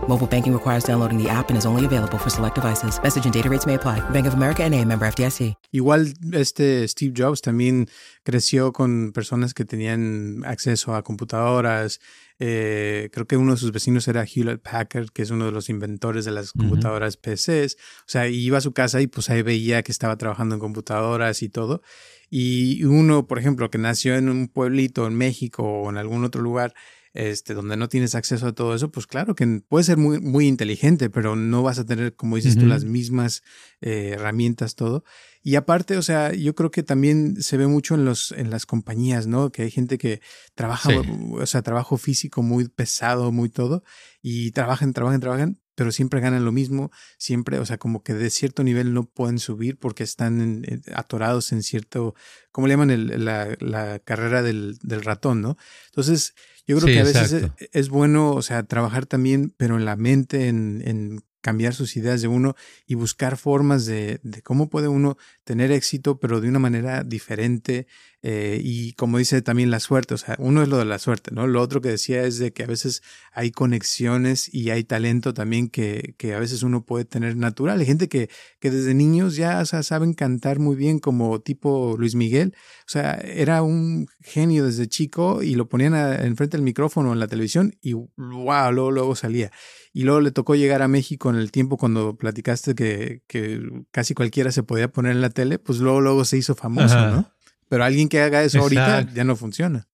[0.07, 2.99] Mobile banking requires downloading the app and is only available for select devices.
[3.01, 3.99] Message and data rates may apply.
[4.09, 5.55] Bank of America NA, member FDIC.
[5.71, 7.87] Igual este Steve Jobs también
[8.23, 11.99] creció con personas que tenían acceso a computadoras.
[12.39, 15.69] Eh, creo que uno de sus vecinos era Hewlett Packard, que es uno de los
[15.69, 17.75] inventores de las computadoras PCs.
[17.75, 21.43] O sea, iba a su casa y pues ahí veía que estaba trabajando en computadoras
[21.43, 21.83] y todo.
[22.31, 26.41] Y uno, por ejemplo, que nació en un pueblito en México o en algún otro
[26.41, 26.73] lugar,
[27.13, 30.47] este, donde no tienes acceso a todo eso, pues claro que puede ser muy, muy
[30.47, 33.43] inteligente, pero no vas a tener, como dices tú, las mismas
[33.81, 35.03] eh, herramientas, todo.
[35.43, 38.65] Y aparte, o sea, yo creo que también se ve mucho en los, en las
[38.65, 39.51] compañías, ¿no?
[39.51, 40.21] Que hay gente que
[40.55, 40.89] trabaja,
[41.31, 43.83] o sea, trabajo físico muy pesado, muy todo,
[44.21, 48.29] y trabajan, trabajan, trabajan, pero siempre ganan lo mismo, siempre, o sea, como que de
[48.29, 52.13] cierto nivel no pueden subir porque están atorados en cierto,
[52.51, 52.91] ¿cómo le llaman?
[52.91, 55.57] El, la, la, carrera del, del, ratón, ¿no?
[55.87, 56.35] Entonces,
[56.71, 59.95] yo creo que a veces es, es, bueno, o sea, trabajar también, pero en la
[59.95, 62.55] mente, en, en cambiar sus ideas de uno
[62.85, 67.87] y buscar formas de, de, cómo puede uno tener éxito, pero de una manera diferente.
[68.23, 71.31] Eh, y como dice también la suerte, o sea, uno es lo de la suerte,
[71.33, 71.47] ¿no?
[71.47, 75.69] Lo otro que decía es de que a veces hay conexiones y hay talento también
[75.69, 77.79] que, que a veces uno puede tener natural.
[77.79, 78.29] Hay gente que,
[78.59, 82.53] que desde niños ya o sea, saben cantar muy bien, como tipo Luis Miguel.
[82.85, 87.27] O sea, era un genio desde chico y lo ponían enfrente del micrófono en la
[87.27, 89.51] televisión y wow, luego, luego salía.
[89.93, 94.13] Y luego le tocó llegar a México en el tiempo cuando platicaste que, que casi
[94.13, 97.31] cualquiera se podía poner en la tele, pues luego, luego se hizo famoso, ¿no?
[97.71, 99.87] Pero alguien que haga eso ahorita ya no funciona.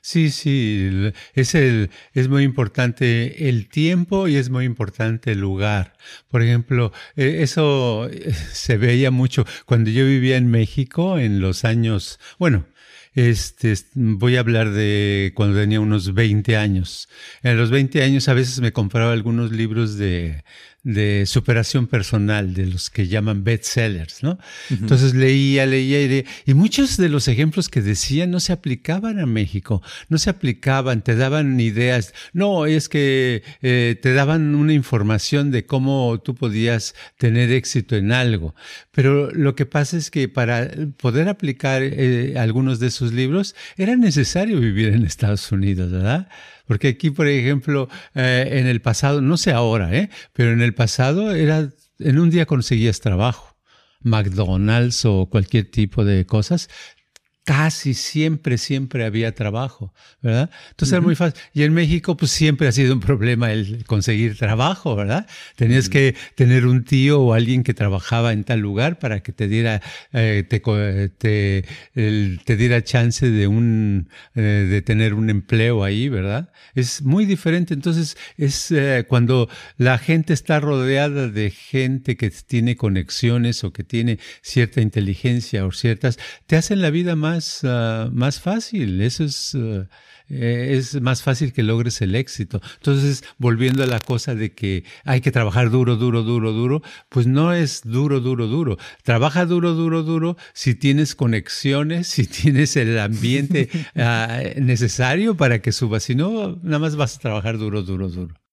[0.00, 5.94] Sí, sí, es, el, es muy importante el tiempo y es muy importante el lugar.
[6.28, 11.64] Por ejemplo, eh, eso eh, se veía mucho cuando yo vivía en México en los
[11.64, 12.66] años, bueno,
[13.14, 17.08] este, voy a hablar de cuando tenía unos 20 años.
[17.42, 20.44] En los 20 años a veces me compraba algunos libros de,
[20.84, 24.38] de superación personal, de los que llaman bestsellers, ¿no?
[24.70, 26.24] Entonces leía, leía y leía.
[26.44, 31.02] Y muchos de los ejemplos que decían no se aplicaban a México, no se aplicaban,
[31.02, 32.12] te daban ideas.
[32.34, 38.12] No, es que eh, te daban una información de cómo tú podías tener éxito en
[38.12, 38.54] algo.
[38.92, 43.96] Pero lo que pasa es que para poder aplicar eh, algunos de esos libros era
[43.96, 46.28] necesario vivir en Estados Unidos, ¿verdad?
[46.66, 50.10] Porque aquí, por ejemplo, eh, en el pasado, no sé ahora, ¿eh?
[50.32, 53.54] pero en el pasado era, en un día conseguías trabajo.
[54.00, 56.68] McDonald's o cualquier tipo de cosas,
[57.44, 60.50] casi siempre, siempre había trabajo, ¿verdad?
[60.70, 61.38] Entonces era muy fácil.
[61.52, 65.26] Y en México, pues siempre ha sido un problema el conseguir trabajo, ¿verdad?
[65.54, 69.46] Tenías que tener un tío o alguien que trabajaba en tal lugar para que te
[69.46, 69.82] diera,
[70.14, 70.60] eh, te,
[71.18, 76.50] te, te, diera chance de un, eh, de tener un empleo ahí, ¿verdad?
[76.74, 77.74] Es muy diferente.
[77.74, 83.84] Entonces, es eh, cuando la gente está rodeada de gente que tiene conexiones o que
[83.84, 87.33] tiene cierta inteligencia o ciertas, te hacen la vida más
[87.64, 89.00] Ah, más, fácil.
[89.00, 92.60] Eso es, eh, es más fácil que logres el éxito.
[92.76, 97.26] Entonces, volviendo a la cosa de que hay que trabajar duro, duro, duro, duro, pues
[97.26, 98.78] no es duro, duro, duro.
[99.02, 105.72] Trabaja duro, duro, duro si tienes conexiones, si tienes el ambiente ah, necesario para que
[105.72, 106.04] subas.
[106.04, 108.43] Si no, nada más vas a trabajar duro, duro, duro.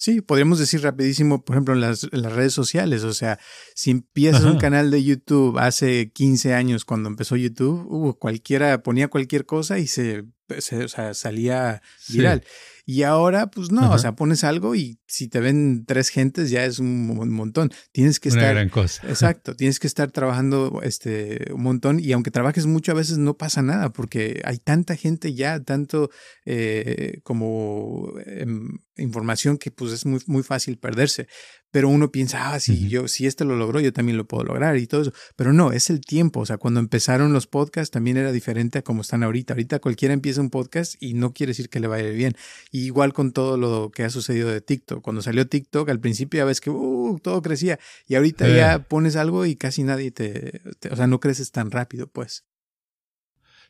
[0.00, 3.04] Sí, podríamos decir rapidísimo, por ejemplo, en las, redes sociales.
[3.04, 3.38] O sea,
[3.74, 9.08] si empiezas un canal de YouTube hace 15 años, cuando empezó YouTube, uh, cualquiera ponía
[9.08, 12.42] cualquier cosa y se, o sea, salía viral.
[12.86, 16.64] Y ahora, pues no, o sea, pones algo y si te ven tres gentes ya
[16.64, 17.70] es un montón.
[17.92, 18.54] Tienes que Una estar.
[18.54, 19.02] gran cosa.
[19.08, 23.36] Exacto, tienes que estar trabajando este, un montón y aunque trabajes mucho, a veces no
[23.36, 26.10] pasa nada porque hay tanta gente ya, tanto
[26.46, 31.26] eh, como em, información que pues es muy, muy fácil perderse
[31.70, 34.76] pero uno piensa, ah, si yo, si este lo logró, yo también lo puedo lograr
[34.76, 35.12] y todo eso.
[35.36, 36.40] Pero no, es el tiempo.
[36.40, 39.54] O sea, cuando empezaron los podcasts también era diferente a como están ahorita.
[39.54, 42.34] Ahorita cualquiera empieza un podcast y no quiere decir que le vaya bien.
[42.72, 45.02] igual con todo lo que ha sucedido de TikTok.
[45.02, 49.14] Cuando salió TikTok, al principio ya ves que uh, todo crecía y ahorita ya pones
[49.16, 52.44] algo y casi nadie te, o sea, no creces tan rápido, pues.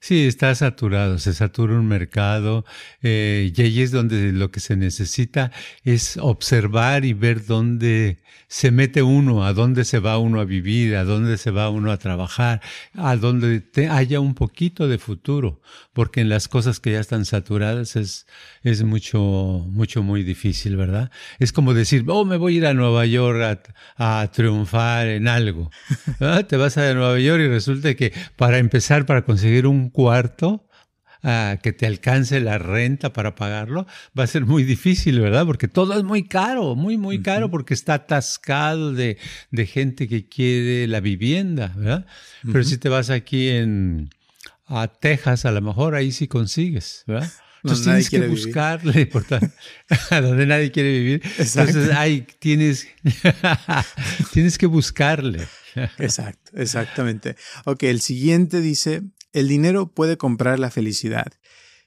[0.02, 2.64] Sí, está saturado, se satura un mercado
[3.02, 5.52] eh, y ahí es donde lo que se necesita
[5.84, 10.96] es observar y ver dónde se mete uno, a dónde se va uno a vivir,
[10.96, 12.60] a dónde se va uno a trabajar,
[12.94, 15.60] a dónde haya un poquito de futuro,
[15.92, 18.26] porque en las cosas que ya están saturadas es,
[18.62, 21.12] es mucho, mucho, muy difícil, ¿verdad?
[21.38, 25.70] Es como decir, oh, me voy a ir a Nueva York a, triunfar en algo.
[26.48, 30.66] Te vas a Nueva York y resulta que para empezar, para conseguir un cuarto
[31.22, 33.86] a que te alcance la renta para pagarlo,
[34.18, 35.44] va a ser muy difícil, ¿verdad?
[35.44, 39.18] Porque todo es muy caro, muy, muy caro, porque está atascado de,
[39.50, 42.06] de, gente que quiere la vivienda, ¿verdad?
[42.42, 44.08] Pero si te vas aquí en,
[44.66, 47.30] a Texas, a lo mejor ahí sí consigues, ¿verdad?
[47.62, 49.26] Entonces tienes que buscarle, por
[50.10, 51.22] donde nadie quiere vivir.
[51.38, 52.88] Entonces ahí tienes,
[54.32, 55.46] tienes que buscarle.
[55.98, 57.36] Exacto, exactamente.
[57.66, 61.32] Ok, el siguiente dice, el dinero puede comprar la felicidad.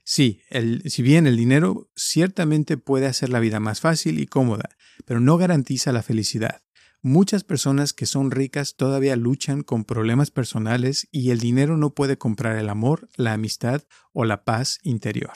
[0.05, 0.41] Sí,
[0.85, 4.69] si bien el dinero ciertamente puede hacer la vida más fácil y cómoda,
[5.05, 6.61] pero no garantiza la felicidad.
[7.01, 12.17] Muchas personas que son ricas todavía luchan con problemas personales y el dinero no puede
[12.17, 15.33] comprar el amor, la amistad o la paz interior.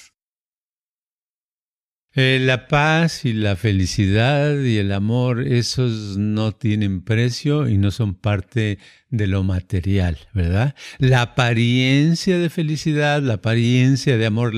[2.14, 7.92] Eh, la paz y la felicidad y el amor, esos no tienen precio y no
[7.92, 10.76] son parte de lo material, ¿verdad?
[10.98, 14.54] La apariencia de felicidad, la apariencia de amor,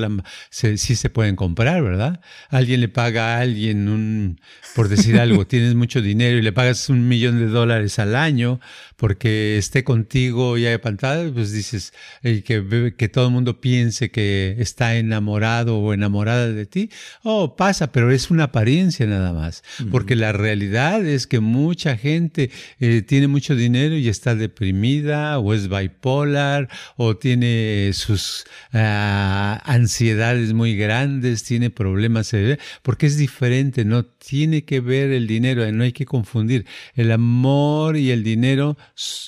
[0.49, 2.21] sí se pueden comprar, ¿verdad?
[2.49, 4.41] Alguien le paga a alguien un,
[4.75, 8.59] por decir algo, tienes mucho dinero y le pagas un millón de dólares al año
[8.95, 14.55] porque esté contigo y haya pantalla, pues dices, que, que todo el mundo piense que
[14.59, 16.89] está enamorado o enamorada de ti.
[17.23, 19.63] Oh, pasa, pero es una apariencia nada más.
[19.89, 25.53] Porque la realidad es que mucha gente eh, tiene mucho dinero y está deprimida o
[25.53, 32.33] es bipolar o tiene sus ah, ansiedades muy grandes, tiene problemas,
[32.81, 36.65] porque es diferente, no tiene que ver el dinero, no hay que confundir.
[36.95, 38.77] El amor y el dinero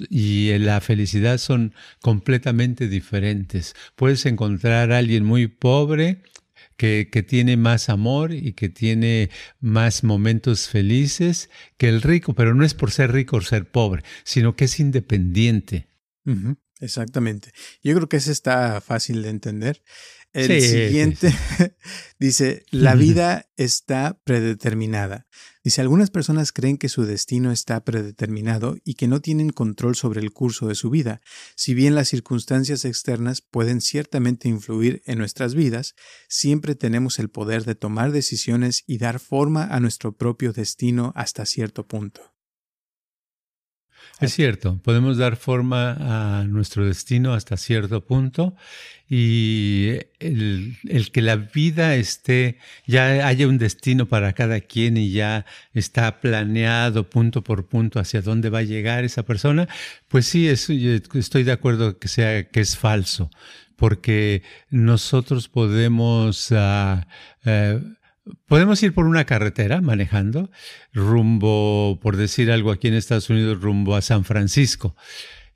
[0.10, 3.76] y la felicidad son completamente diferentes.
[3.96, 6.22] Puedes encontrar a alguien muy pobre
[6.82, 12.56] que, que, tiene más amor y que tiene más momentos felices que el rico, pero
[12.56, 15.88] no es por ser rico o ser pobre, sino que es independiente.
[16.80, 17.52] Exactamente.
[17.84, 19.84] Yo creo que eso está fácil de entender.
[20.34, 21.32] El siguiente
[22.20, 25.28] dice, la vida está predeterminada.
[25.64, 30.20] Dice, algunas personas creen que su destino está predeterminado y que no tienen control sobre
[30.20, 31.22] el curso de su vida.
[31.56, 35.94] Si bien las circunstancias externas pueden ciertamente influir en nuestras vidas,
[36.28, 41.46] siempre tenemos el poder de tomar decisiones y dar forma a nuestro propio destino hasta
[41.46, 42.31] cierto punto.
[44.22, 48.56] Es cierto, podemos dar forma a nuestro destino hasta cierto punto
[49.10, 50.78] y el,
[51.12, 57.10] que la vida esté, ya haya un destino para cada quien y ya está planeado
[57.10, 59.68] punto por punto hacia dónde va a llegar esa persona,
[60.08, 63.32] pues sí, estoy de acuerdo que sea que es falso,
[63.76, 67.02] porque nosotros podemos uh,
[68.48, 70.52] Podemos ir por una carretera manejando,
[70.94, 74.96] rumbo, por decir algo aquí en Estados Unidos, rumbo a San Francisco.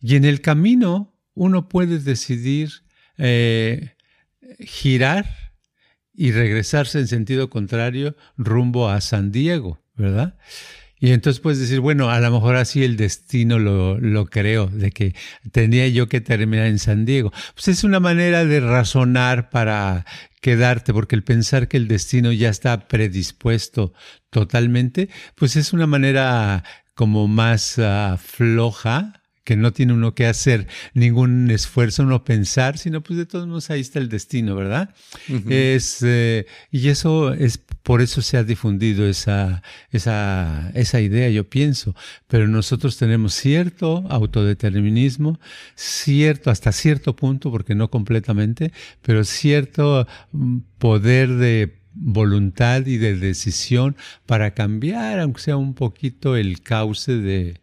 [0.02, 2.72] Y en el camino uno puede decidir
[3.18, 3.96] eh,
[4.60, 5.26] girar
[6.14, 10.38] y regresarse en sentido contrario rumbo a San Diego, ¿verdad?
[10.98, 14.92] Y entonces puedes decir, bueno, a lo mejor así el destino lo, lo creo, de
[14.92, 15.14] que
[15.52, 17.32] tenía yo que terminar en San Diego.
[17.54, 20.06] Pues es una manera de razonar para
[20.46, 23.94] quedarte, porque el pensar que el destino ya está predispuesto
[24.30, 30.68] totalmente, pues es una manera como más uh, floja que no tiene uno que hacer
[30.94, 34.94] ningún esfuerzo, no pensar, sino pues de todos modos ahí está el destino, ¿verdad?
[35.48, 41.48] es, eh, y eso es, por eso se ha difundido esa, esa, esa idea, yo
[41.48, 41.96] pienso.
[42.28, 45.40] Pero nosotros tenemos cierto autodeterminismo,
[45.76, 53.16] cierto, hasta cierto punto, porque no completamente, pero cierto mm, poder de voluntad y de
[53.16, 57.62] decisión para cambiar, aunque sea un poquito, el cauce de,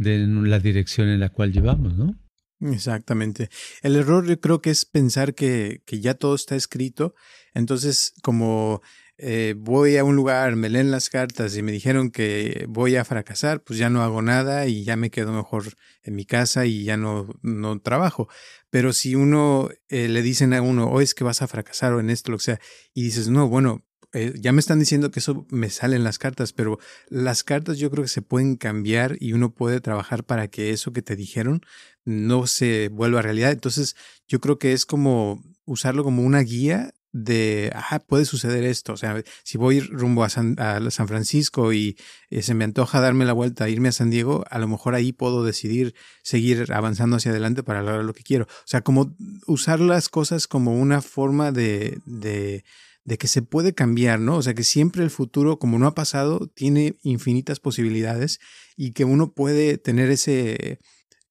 [0.00, 2.18] de la dirección en la cual llevamos, ¿no?
[2.60, 3.50] Exactamente.
[3.82, 7.14] El error yo creo que es pensar que, que ya todo está escrito.
[7.54, 8.82] Entonces, como
[9.18, 13.04] eh, voy a un lugar, me leen las cartas y me dijeron que voy a
[13.04, 16.84] fracasar, pues ya no hago nada y ya me quedo mejor en mi casa y
[16.84, 18.28] ya no, no trabajo.
[18.70, 21.92] Pero si uno eh, le dicen a uno, o oh, es que vas a fracasar
[21.92, 22.60] o en esto, lo que sea,
[22.94, 26.18] y dices, no, bueno, eh, ya me están diciendo que eso me sale en las
[26.18, 30.48] cartas, pero las cartas yo creo que se pueden cambiar y uno puede trabajar para
[30.48, 31.62] que eso que te dijeron
[32.04, 33.52] no se vuelva realidad.
[33.52, 33.96] Entonces,
[34.26, 38.92] yo creo que es como usarlo como una guía de, ah, puede suceder esto.
[38.92, 41.96] O sea, si voy rumbo a San, a San Francisco y
[42.30, 45.12] eh, se me antoja darme la vuelta, irme a San Diego, a lo mejor ahí
[45.12, 48.44] puedo decidir seguir avanzando hacia adelante para lograr lo que quiero.
[48.44, 52.64] O sea, como usar las cosas como una forma de, de
[53.10, 54.36] de que se puede cambiar, ¿no?
[54.36, 58.38] O sea, que siempre el futuro, como no ha pasado, tiene infinitas posibilidades
[58.76, 60.78] y que uno puede tener ese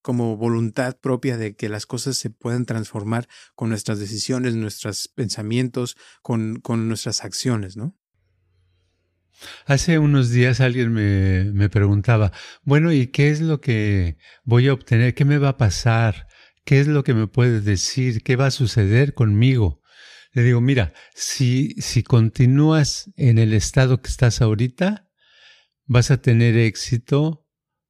[0.02, 5.96] como voluntad propia de que las cosas se pueden transformar con nuestras decisiones, nuestros pensamientos,
[6.22, 7.96] con, con nuestras acciones, ¿no?
[9.65, 14.74] Hace unos días alguien me, me, preguntaba, bueno, ¿y qué es lo que voy a
[14.74, 15.13] obtener?
[15.13, 16.28] ¿Qué me va a pasar?
[16.65, 18.22] ¿Qué es lo que me puedes decir?
[18.22, 19.79] ¿Qué va a suceder conmigo?
[20.32, 25.10] Le digo, mira, si, si continúas en el estado que estás ahorita,
[25.86, 27.48] vas a tener éxito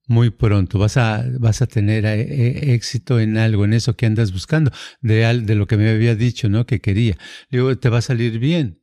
[0.07, 4.07] muy pronto, vas a, vas a tener eh, eh, éxito en algo, en eso que
[4.07, 4.71] andas buscando,
[5.01, 6.65] de, de lo que me había dicho, ¿no?
[6.65, 7.17] Que quería.
[7.49, 8.81] Le digo, te va a salir bien.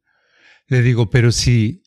[0.68, 1.82] Le digo, pero si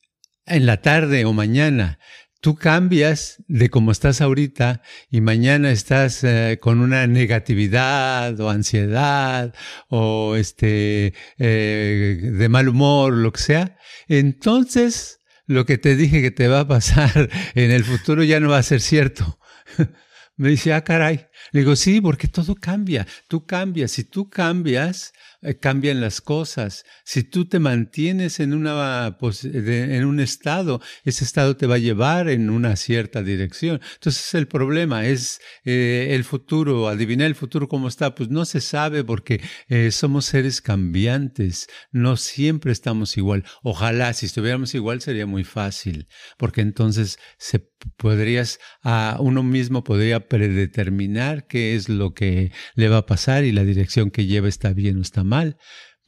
[0.45, 1.99] en la tarde o mañana
[2.41, 9.53] tú cambias de como estás ahorita y mañana estás eh, con una negatividad o ansiedad
[9.89, 16.31] o este eh, de mal humor, lo que sea, entonces lo que te dije que
[16.31, 19.39] te va a pasar en el futuro ya no va a ser cierto.
[20.37, 21.28] Me dice, ah, caray.
[21.51, 23.07] Le digo, sí, porque todo cambia.
[23.27, 23.91] Tú cambias.
[23.91, 26.83] Si tú cambias, eh, cambian las cosas.
[27.05, 32.29] Si tú te mantienes en, una, en un estado, ese estado te va a llevar
[32.29, 33.79] en una cierta dirección.
[33.93, 38.59] Entonces el problema es eh, el futuro, adivinar el futuro cómo está, pues no se
[38.59, 43.45] sabe porque eh, somos seres cambiantes, no siempre estamos igual.
[43.63, 47.59] Ojalá si estuviéramos igual sería muy fácil, porque entonces se
[47.95, 53.51] podrías, a uno mismo podría predeterminar qué es lo que le va a pasar y
[53.51, 55.57] la dirección que lleva está bien o está mal.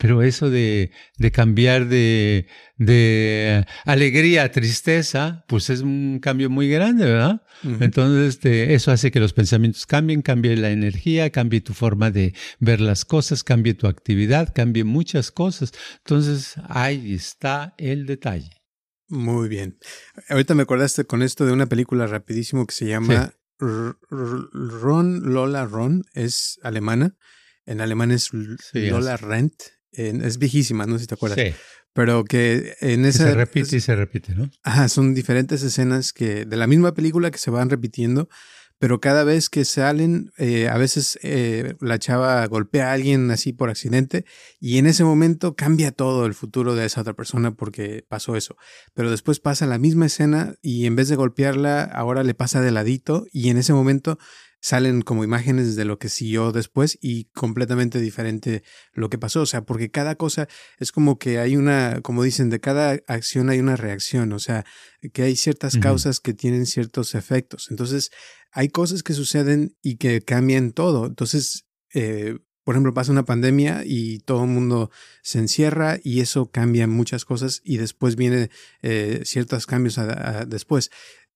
[0.02, 6.68] Pero eso de, de cambiar de, de, alegría a tristeza, pues es un cambio muy
[6.68, 7.44] grande, ¿verdad?
[7.80, 12.34] Entonces, este, eso hace que los pensamientos cambien, cambie la energía, cambie tu forma de
[12.60, 15.72] ver las cosas, cambie tu actividad, cambie muchas cosas.
[15.98, 18.50] Entonces, ahí está el detalle.
[19.08, 19.78] Muy bien.
[20.30, 26.04] Ahorita me acordaste con esto de una película rapidísimo que se llama Ron Lola Ron,
[26.14, 27.16] es alemana.
[27.66, 28.30] En alemán es
[28.74, 29.54] Lola Rent
[29.92, 31.40] es viejísima, no sé si te acuerdas.
[31.40, 31.54] Sí.
[31.94, 33.26] Pero que en esa...
[33.26, 34.50] se repite y se repite, ¿no?
[34.64, 38.30] Ajá, son diferentes escenas que de la misma película que se van repitiendo,
[38.82, 43.54] pero cada vez que salen, eh, a veces eh, la chava golpea a alguien así
[43.54, 44.26] por accidente
[44.60, 48.58] y en ese momento cambia todo el futuro de esa otra persona porque pasó eso.
[48.96, 52.72] Pero después pasa la misma escena y en vez de golpearla, ahora le pasa de
[52.72, 54.18] ladito y en ese momento
[54.62, 59.42] salen como imágenes de lo que siguió después y completamente diferente lo que pasó.
[59.42, 60.48] O sea, porque cada cosa
[60.78, 64.32] es como que hay una, como dicen, de cada acción hay una reacción.
[64.34, 64.64] O sea,
[65.14, 67.68] que hay ciertas causas que tienen ciertos efectos.
[67.72, 68.12] Entonces,
[68.52, 71.08] hay cosas que suceden y que cambian todo.
[71.08, 74.92] Entonces, eh, por ejemplo, pasa una pandemia y todo el mundo
[75.24, 78.52] se encierra y eso cambia muchas cosas y después viene
[78.84, 80.00] eh, ciertos cambios
[80.48, 80.92] después.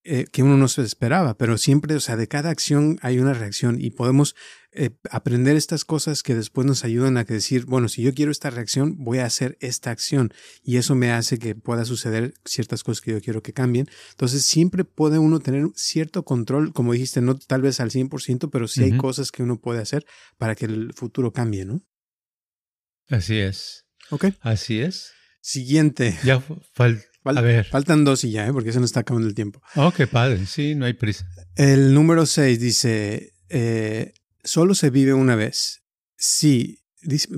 [0.08, 3.34] Eh, que uno no se esperaba, pero siempre, o sea, de cada acción hay una
[3.34, 4.36] reacción y podemos
[4.70, 8.50] eh, aprender estas cosas que después nos ayudan a decir, bueno, si yo quiero esta
[8.50, 10.32] reacción, voy a hacer esta acción
[10.62, 13.88] y eso me hace que pueda suceder ciertas cosas que yo quiero que cambien.
[14.10, 18.68] Entonces, siempre puede uno tener cierto control, como dijiste, no tal vez al 100%, pero
[18.68, 20.06] sí hay cosas que uno puede hacer
[20.38, 21.82] para que el futuro cambie, ¿no?
[23.08, 23.86] Así es.
[24.10, 24.26] Ok.
[24.40, 25.10] Así es.
[25.40, 26.16] Siguiente.
[26.22, 26.40] Ya
[27.26, 27.66] a ver.
[27.66, 28.52] Faltan dos y ya, ¿eh?
[28.52, 29.60] porque se nos está acabando el tiempo.
[29.74, 30.46] Oh, qué padre.
[30.46, 31.28] Sí, no hay prisa.
[31.56, 34.12] El número seis dice, eh,
[34.44, 35.82] solo se vive una vez.
[36.16, 36.80] Sí,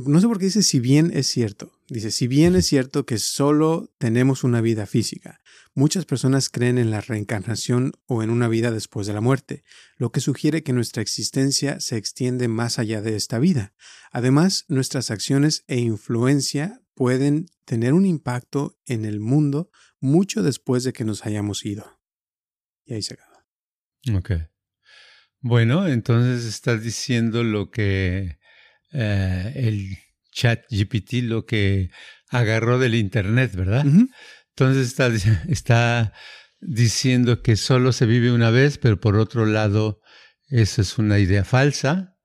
[0.05, 1.73] no sé por qué dice si bien es cierto.
[1.89, 5.41] Dice, si bien es cierto que solo tenemos una vida física,
[5.75, 9.65] muchas personas creen en la reencarnación o en una vida después de la muerte,
[9.97, 13.73] lo que sugiere que nuestra existencia se extiende más allá de esta vida.
[14.11, 19.71] Además, nuestras acciones e influencia pueden tener un impacto en el mundo
[20.01, 22.01] mucho después de que nos hayamos ido.
[22.85, 23.47] Y ahí se acaba.
[24.17, 24.33] Ok.
[25.39, 28.41] Bueno, entonces estás diciendo lo que
[28.93, 29.97] eh, el
[30.33, 31.93] chat GPT, lo que
[32.31, 33.87] agarró del Internet, ¿verdad?
[34.49, 35.07] Entonces está,
[35.49, 36.13] está
[36.59, 40.01] diciendo que solo se vive una vez, pero por otro lado,
[40.49, 42.18] eso es una idea falsa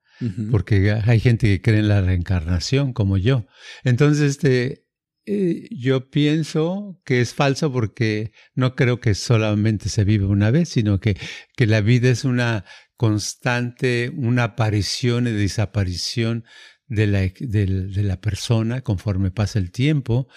[0.52, 3.46] porque hay gente que cree en la reencarnación, como yo.
[3.84, 4.86] Entonces, este,
[5.26, 10.70] eh, yo pienso que es falso porque no creo que solamente se vive una vez,
[10.70, 11.18] sino que,
[11.56, 12.66] que la vida es una
[12.98, 16.44] constante, una aparición y desaparición
[16.88, 20.28] de la, de, la persona conforme pasa el tiempo.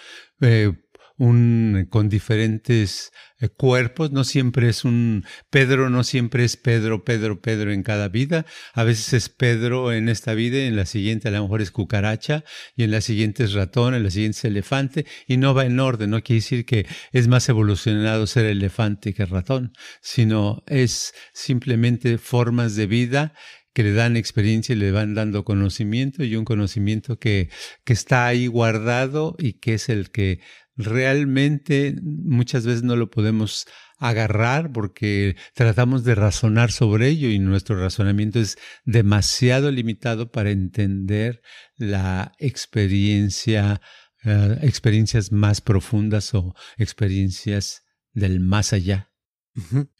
[0.41, 0.73] Eh,
[1.17, 7.41] un, con diferentes eh, cuerpos, no siempre es un Pedro, no siempre es Pedro, Pedro,
[7.41, 11.31] Pedro en cada vida, a veces es Pedro en esta vida, en la siguiente a
[11.31, 12.43] lo mejor es cucaracha,
[12.75, 15.79] y en la siguiente es ratón, en la siguiente es elefante, y no va en
[15.79, 22.17] orden, no quiere decir que es más evolucionado ser elefante que ratón, sino es simplemente
[22.17, 23.33] formas de vida
[23.73, 27.51] que le dan experiencia y le van dando conocimiento y un conocimiento que,
[27.83, 30.39] que está ahí guardado y que es el que
[30.77, 33.67] realmente muchas veces no lo podemos
[33.97, 41.41] agarrar porque tratamos de razonar sobre ello y nuestro razonamiento es demasiado limitado para entender
[41.75, 43.81] la experiencia,
[44.23, 49.11] eh, experiencias más profundas o experiencias del más allá.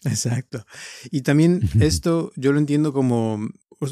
[0.05, 0.65] Exacto.
[1.09, 3.39] Y también esto yo lo entiendo como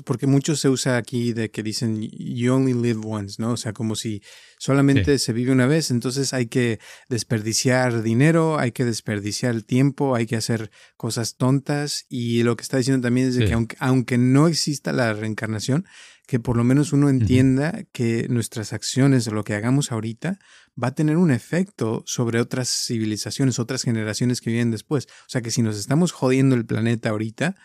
[0.03, 3.51] porque mucho se usa aquí de que dicen you only live once, ¿no?
[3.51, 4.21] O sea, como si
[4.57, 6.79] solamente se vive una vez, entonces hay que
[7.09, 12.05] desperdiciar dinero, hay que desperdiciar tiempo, hay que hacer cosas tontas.
[12.09, 15.86] Y lo que está diciendo también es de que aunque, aunque no exista la reencarnación,
[16.27, 20.39] que por lo menos uno entienda que nuestras acciones lo que hagamos ahorita
[20.81, 25.05] va a tener un efecto sobre otras civilizaciones, otras generaciones que vienen después.
[25.05, 27.55] O sea que si nos estamos jodiendo el planeta ahorita,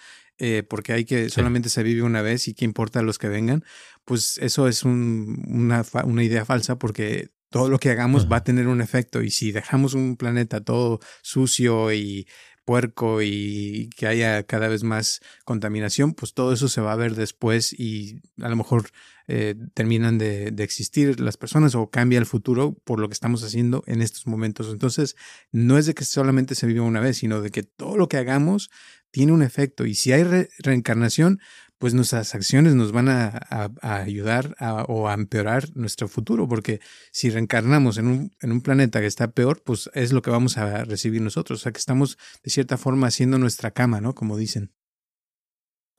[0.41, 3.65] eh, porque hay que, solamente se vive una vez y qué importa los que vengan,
[4.05, 8.67] pues eso es una, una idea falsa porque todo lo que hagamos va a tener
[8.67, 12.27] un efecto y si dejamos un planeta todo sucio y
[12.65, 17.17] puerco y que haya cada vez más contaminación, pues todo eso se va a ver
[17.17, 18.91] después y a lo mejor
[19.33, 23.85] eh, terminan de, existir las personas o cambia el futuro por lo que estamos haciendo
[23.87, 24.73] en estos momentos.
[24.73, 25.15] Entonces,
[25.53, 28.17] no es de que solamente se viva una vez, sino de que todo lo que
[28.17, 28.71] hagamos
[29.13, 29.87] tiene un efecto.
[29.87, 30.25] Y si hay
[30.59, 31.39] reencarnación,
[31.79, 34.57] pues nuestras acciones nos van a, ayudar
[34.89, 36.81] o a empeorar nuestro futuro, porque
[37.13, 40.59] si reencarnamos en un, en un, planeta que está peor, pues es lo que vamos
[40.59, 41.61] a recibir nosotros.
[41.61, 44.13] O sea que estamos de cierta forma haciendo nuestra cama, ¿no?
[44.13, 44.75] Como dicen.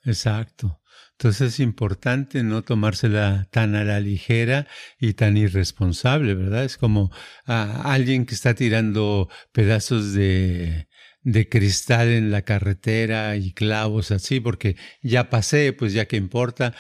[0.04, 0.82] Exacto.
[1.22, 4.66] Entonces es importante no tomársela tan a la ligera
[5.00, 6.66] y tan irresponsable, ¿verdad?
[6.66, 7.12] Es como
[7.46, 10.88] a alguien que está tirando pedazos de,
[11.22, 16.74] de cristal en la carretera y clavos así, porque ya pasé, pues ya que importa,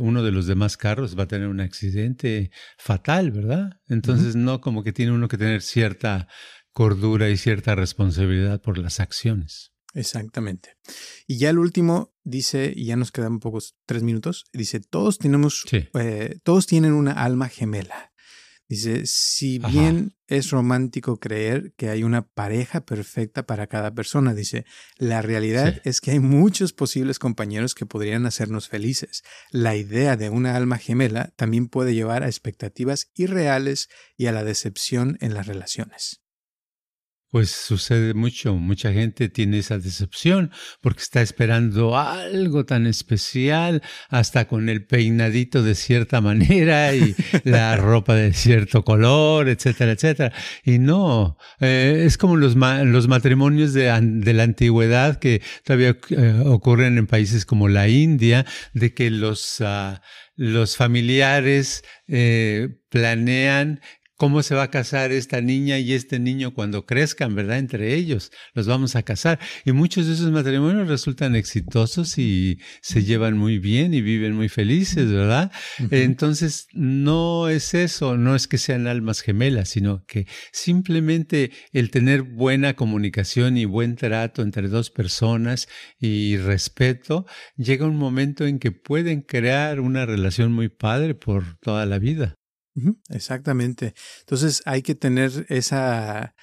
[0.00, 3.78] uno de los demás carros va a tener un accidente fatal, ¿verdad?
[3.86, 6.26] Entonces no como que tiene uno que tener cierta
[6.72, 9.70] cordura y cierta responsabilidad por las acciones.
[9.94, 10.76] Exactamente.
[11.28, 15.64] Y ya el último dice, y ya nos quedan pocos tres minutos, dice, todos tenemos,
[15.72, 18.10] eh, todos tienen una alma gemela.
[18.70, 24.64] Dice, si bien es romántico creer que hay una pareja perfecta para cada persona, dice,
[24.96, 29.24] la realidad es que hay muchos posibles compañeros que podrían hacernos felices.
[29.50, 34.44] La idea de una alma gemela también puede llevar a expectativas irreales y a la
[34.44, 36.19] decepción en las relaciones.
[37.30, 40.50] Pues sucede mucho, mucha gente tiene esa decepción
[40.80, 47.14] porque está esperando algo tan especial, hasta con el peinadito de cierta manera y
[47.44, 50.32] la ropa de cierto color, etcétera, etcétera.
[50.64, 56.42] Y no, eh, es como los, los matrimonios de, de, la antigüedad que todavía eh,
[56.46, 59.60] ocurren en países como la India, de que los...
[59.60, 59.98] Uh,
[60.40, 63.82] los familiares eh, planean
[64.20, 67.56] cómo se va a casar esta niña y este niño cuando crezcan, ¿verdad?
[67.56, 69.38] Entre ellos los vamos a casar.
[69.64, 74.50] Y muchos de esos matrimonios resultan exitosos y se llevan muy bien y viven muy
[74.50, 75.50] felices, ¿verdad?
[75.90, 82.20] Entonces, no es eso, no es que sean almas gemelas, sino que simplemente el tener
[82.20, 85.66] buena comunicación y buen trato entre dos personas
[85.98, 87.24] y respeto,
[87.56, 92.39] llega un momento en que pueden crear una relación muy padre por toda la vida.
[93.08, 93.94] Exactamente.
[94.20, 96.34] Entonces hay que tener esa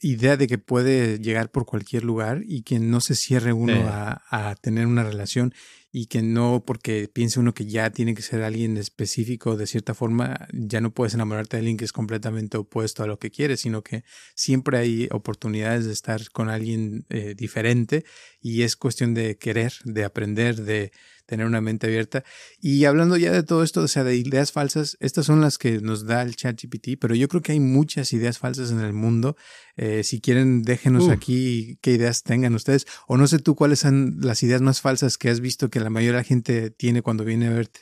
[0.00, 4.22] idea de que puede llegar por cualquier lugar y que no se cierre uno a,
[4.28, 5.54] a, tener una relación
[5.96, 9.94] y que no porque piense uno que ya tiene que ser alguien específico de cierta
[9.94, 13.60] forma, ya no puedes enamorarte de alguien que es completamente opuesto a lo que quieres,
[13.60, 14.02] sino que
[14.34, 18.04] siempre hay oportunidades de estar con alguien eh, diferente
[18.40, 20.90] y es cuestión de querer, de aprender, de,
[21.26, 22.24] tener una mente abierta.
[22.60, 25.80] Y hablando ya de todo esto, o sea, de ideas falsas, estas son las que
[25.80, 29.36] nos da el ChatGPT, pero yo creo que hay muchas ideas falsas en el mundo.
[29.76, 32.86] Eh, si quieren, déjenos aquí qué ideas tengan ustedes.
[33.06, 35.90] O no sé tú cuáles son las ideas más falsas que has visto que la
[35.90, 37.80] mayoría de la gente tiene cuando viene a verte.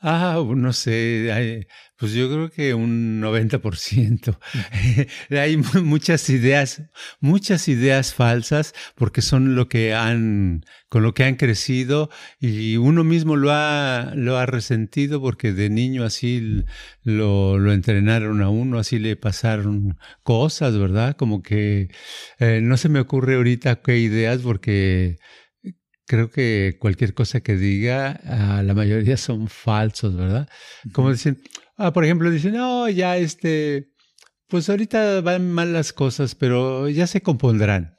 [0.00, 4.38] Ah, no sé, pues yo creo que un 90%.
[5.30, 6.82] hay muchas ideas,
[7.18, 13.02] muchas ideas falsas porque son lo que han, con lo que han crecido y uno
[13.02, 16.62] mismo lo ha, lo ha resentido porque de niño así
[17.02, 21.16] lo, lo entrenaron a uno, así le pasaron cosas, ¿verdad?
[21.16, 21.88] Como que
[22.38, 25.16] eh, no se me ocurre ahorita qué ideas porque
[26.08, 30.48] creo que cualquier cosa que diga, ah, la mayoría son falsos, ¿verdad?
[30.92, 31.40] Como dicen,
[31.76, 33.92] ah, por ejemplo, dicen, no, ya este,
[34.48, 37.96] pues ahorita van mal las cosas, pero ya se compondrán.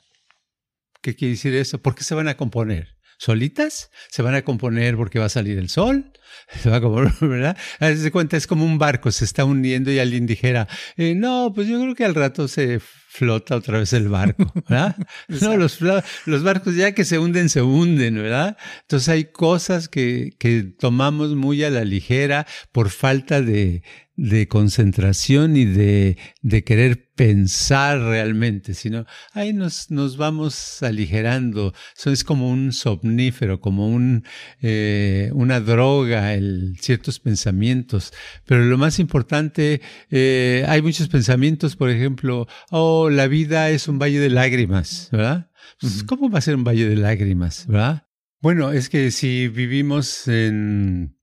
[1.01, 1.81] ¿Qué quiere decir eso?
[1.81, 2.99] ¿Por qué se van a componer?
[3.19, 6.11] solitas, se van a componer porque va a salir el sol,
[6.59, 7.57] se va a componer, ¿verdad?
[7.79, 11.51] A de cuenta, es como un barco, se está hundiendo y alguien dijera, eh, no,
[11.53, 12.79] pues yo creo que al rato se
[13.11, 14.95] flota otra vez el barco, ¿verdad?
[15.27, 18.55] no, los, los, barcos ya que se hunden, se hunden, ¿verdad?
[18.81, 23.81] Entonces hay cosas que, que tomamos muy a la ligera por falta de,
[24.19, 31.73] de concentración y de, de, querer pensar realmente, sino ahí nos, nos vamos aligerando.
[31.97, 34.25] Eso es como un somnífero, como un,
[34.61, 38.11] eh, una droga, el, ciertos pensamientos.
[38.45, 39.79] Pero lo más importante,
[40.11, 45.49] eh, hay muchos pensamientos, por ejemplo, oh, la vida es un valle de lágrimas, ¿verdad?
[45.79, 48.05] Pues, ¿Cómo va a ser un valle de lágrimas, verdad?
[48.41, 51.18] Bueno, es que si vivimos en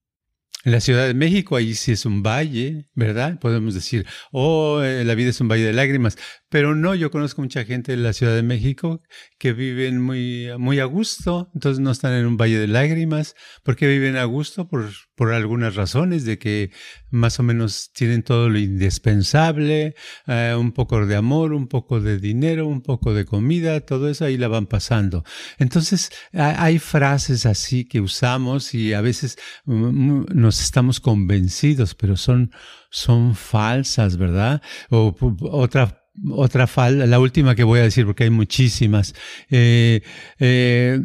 [0.66, 3.38] en la Ciudad de México, ahí sí es un valle, ¿verdad?
[3.38, 6.18] Podemos decir, oh, eh, la vida es un valle de lágrimas.
[6.48, 9.02] Pero no, yo conozco mucha gente de la Ciudad de México
[9.36, 13.34] que viven muy, muy a gusto, entonces no están en un valle de lágrimas,
[13.64, 16.70] porque viven a gusto por, por algunas razones, de que
[17.10, 19.96] más o menos tienen todo lo indispensable,
[20.28, 24.24] eh, un poco de amor, un poco de dinero, un poco de comida, todo eso
[24.24, 25.24] ahí la van pasando.
[25.58, 32.16] Entonces hay frases así que usamos y a veces mm, mm, nos estamos convencidos, pero
[32.16, 32.52] son,
[32.90, 34.62] son falsas, ¿verdad?
[34.90, 35.16] O
[35.50, 39.14] otra otra falda, la última que voy a decir porque hay muchísimas.
[39.50, 40.02] Eh,
[40.38, 41.00] eh,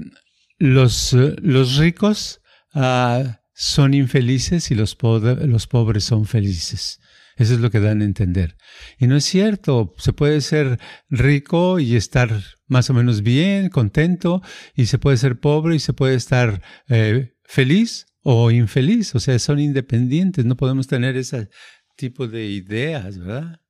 [0.57, 2.41] los, los, ricos
[2.73, 6.99] ah, son infelices y los, los pobres son felices.
[7.37, 8.57] Eso es lo que dan a entender.
[8.99, 12.29] Y no es cierto, se puede ser rico y estar
[12.67, 14.41] más o menos bien, contento,
[14.75, 19.15] y se puede ser pobre y se puede estar eh, feliz o infeliz.
[19.15, 21.49] O sea, son independientes, no podemos tener ese
[21.95, 23.60] tipo de ideas, ¿verdad?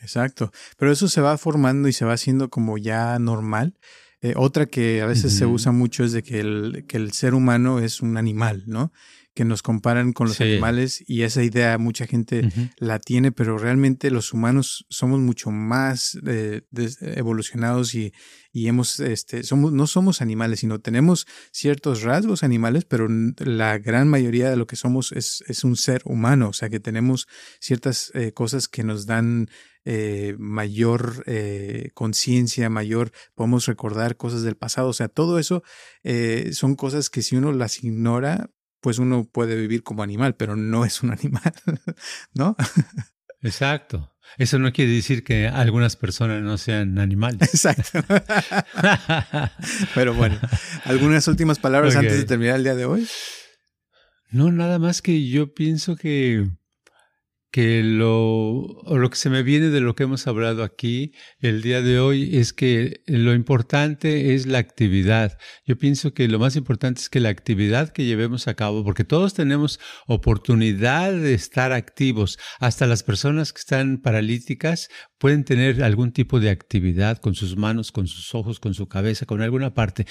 [0.00, 0.52] Exacto.
[0.76, 3.74] Pero eso se va formando y se va haciendo como ya normal.
[4.22, 7.34] Eh, otra que a veces se usa mucho es de que el, que el ser
[7.34, 8.92] humano es un animal, ¿no?
[9.34, 14.10] Que nos comparan con los animales y esa idea mucha gente la tiene, pero realmente
[14.10, 16.62] los humanos somos mucho más eh,
[17.00, 18.12] evolucionados y,
[18.52, 23.06] y, hemos, este, somos, no somos animales, sino tenemos ciertos rasgos animales, pero
[23.38, 26.80] la gran mayoría de lo que somos es, es un ser humano, o sea que
[26.80, 27.28] tenemos
[27.60, 29.48] ciertas eh, cosas que nos dan
[29.84, 31.24] eh, mayor
[31.94, 35.62] conciencia, mayor, podemos recordar cosas del pasado, o sea, todo eso
[36.52, 38.50] son cosas que si uno las ignora,
[38.80, 41.52] pues uno puede vivir como animal, pero no es un animal,
[42.34, 42.56] ¿no?
[43.42, 44.12] Exacto.
[44.38, 47.52] Eso no quiere decir que algunas personas no sean animales.
[47.52, 48.00] Exacto.
[49.94, 50.38] pero bueno,
[50.84, 53.08] ¿algunas últimas palabras antes de terminar el día de hoy?
[54.30, 56.48] No, nada más que yo pienso que
[57.50, 61.82] que lo, lo que se me viene de lo que hemos hablado aquí el día
[61.82, 65.38] de hoy es que lo importante es la actividad.
[65.66, 69.04] Yo pienso que lo más importante es que la actividad que llevemos a cabo, porque
[69.04, 74.88] todos tenemos oportunidad de estar activos, hasta las personas que están paralíticas
[75.20, 79.26] pueden tener algún tipo de actividad con sus manos, con sus ojos, con su cabeza,
[79.26, 80.06] con alguna parte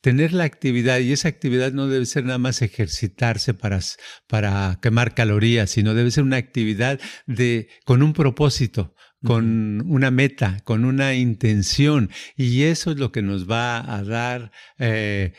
[0.00, 3.80] tener la actividad, y esa actividad no debe ser nada más ejercitarse para,
[4.26, 8.94] para quemar calorías, sino debe ser una actividad de, con un propósito,
[9.24, 12.10] con una meta, con una intención.
[12.36, 15.32] Y eso es lo que nos va a dar eh,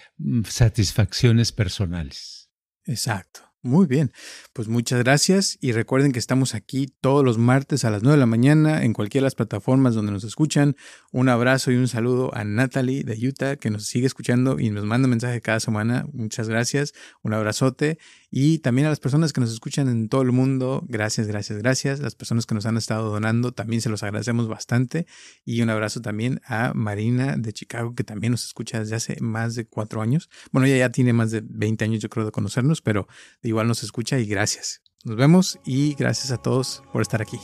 [0.48, 2.50] satisfacciones personales.
[2.86, 3.45] Exacto.
[3.66, 4.12] Muy bien,
[4.54, 8.20] pues muchas gracias y recuerden que estamos aquí todos los martes a las 9 de
[8.20, 10.76] la mañana en cualquiera de las plataformas donde nos escuchan.
[11.12, 14.86] Un abrazo y un saludo a Natalie de Utah que nos sigue escuchando y nos
[14.86, 16.06] manda mensaje cada semana.
[16.14, 16.94] Muchas gracias,
[17.24, 17.98] un abrazote
[18.38, 22.02] y también a las personas que nos escuchan en todo el mundo, gracias, gracias, gracias.
[22.02, 25.08] Las personas que nos han estado donando, también se los agradecemos bastante.
[25.46, 29.56] Y un abrazo también a Marina de Chicago, que también nos escucha desde hace más
[29.56, 30.30] de cuatro años.
[30.52, 33.08] Bueno, ella ya tiene más de 20 años, yo creo, de conocernos, pero
[33.42, 34.82] igual nos escucha y gracias.
[35.06, 37.40] Nos vemos y gracias a todos por estar aquí.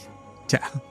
[0.49, 0.90] Chao.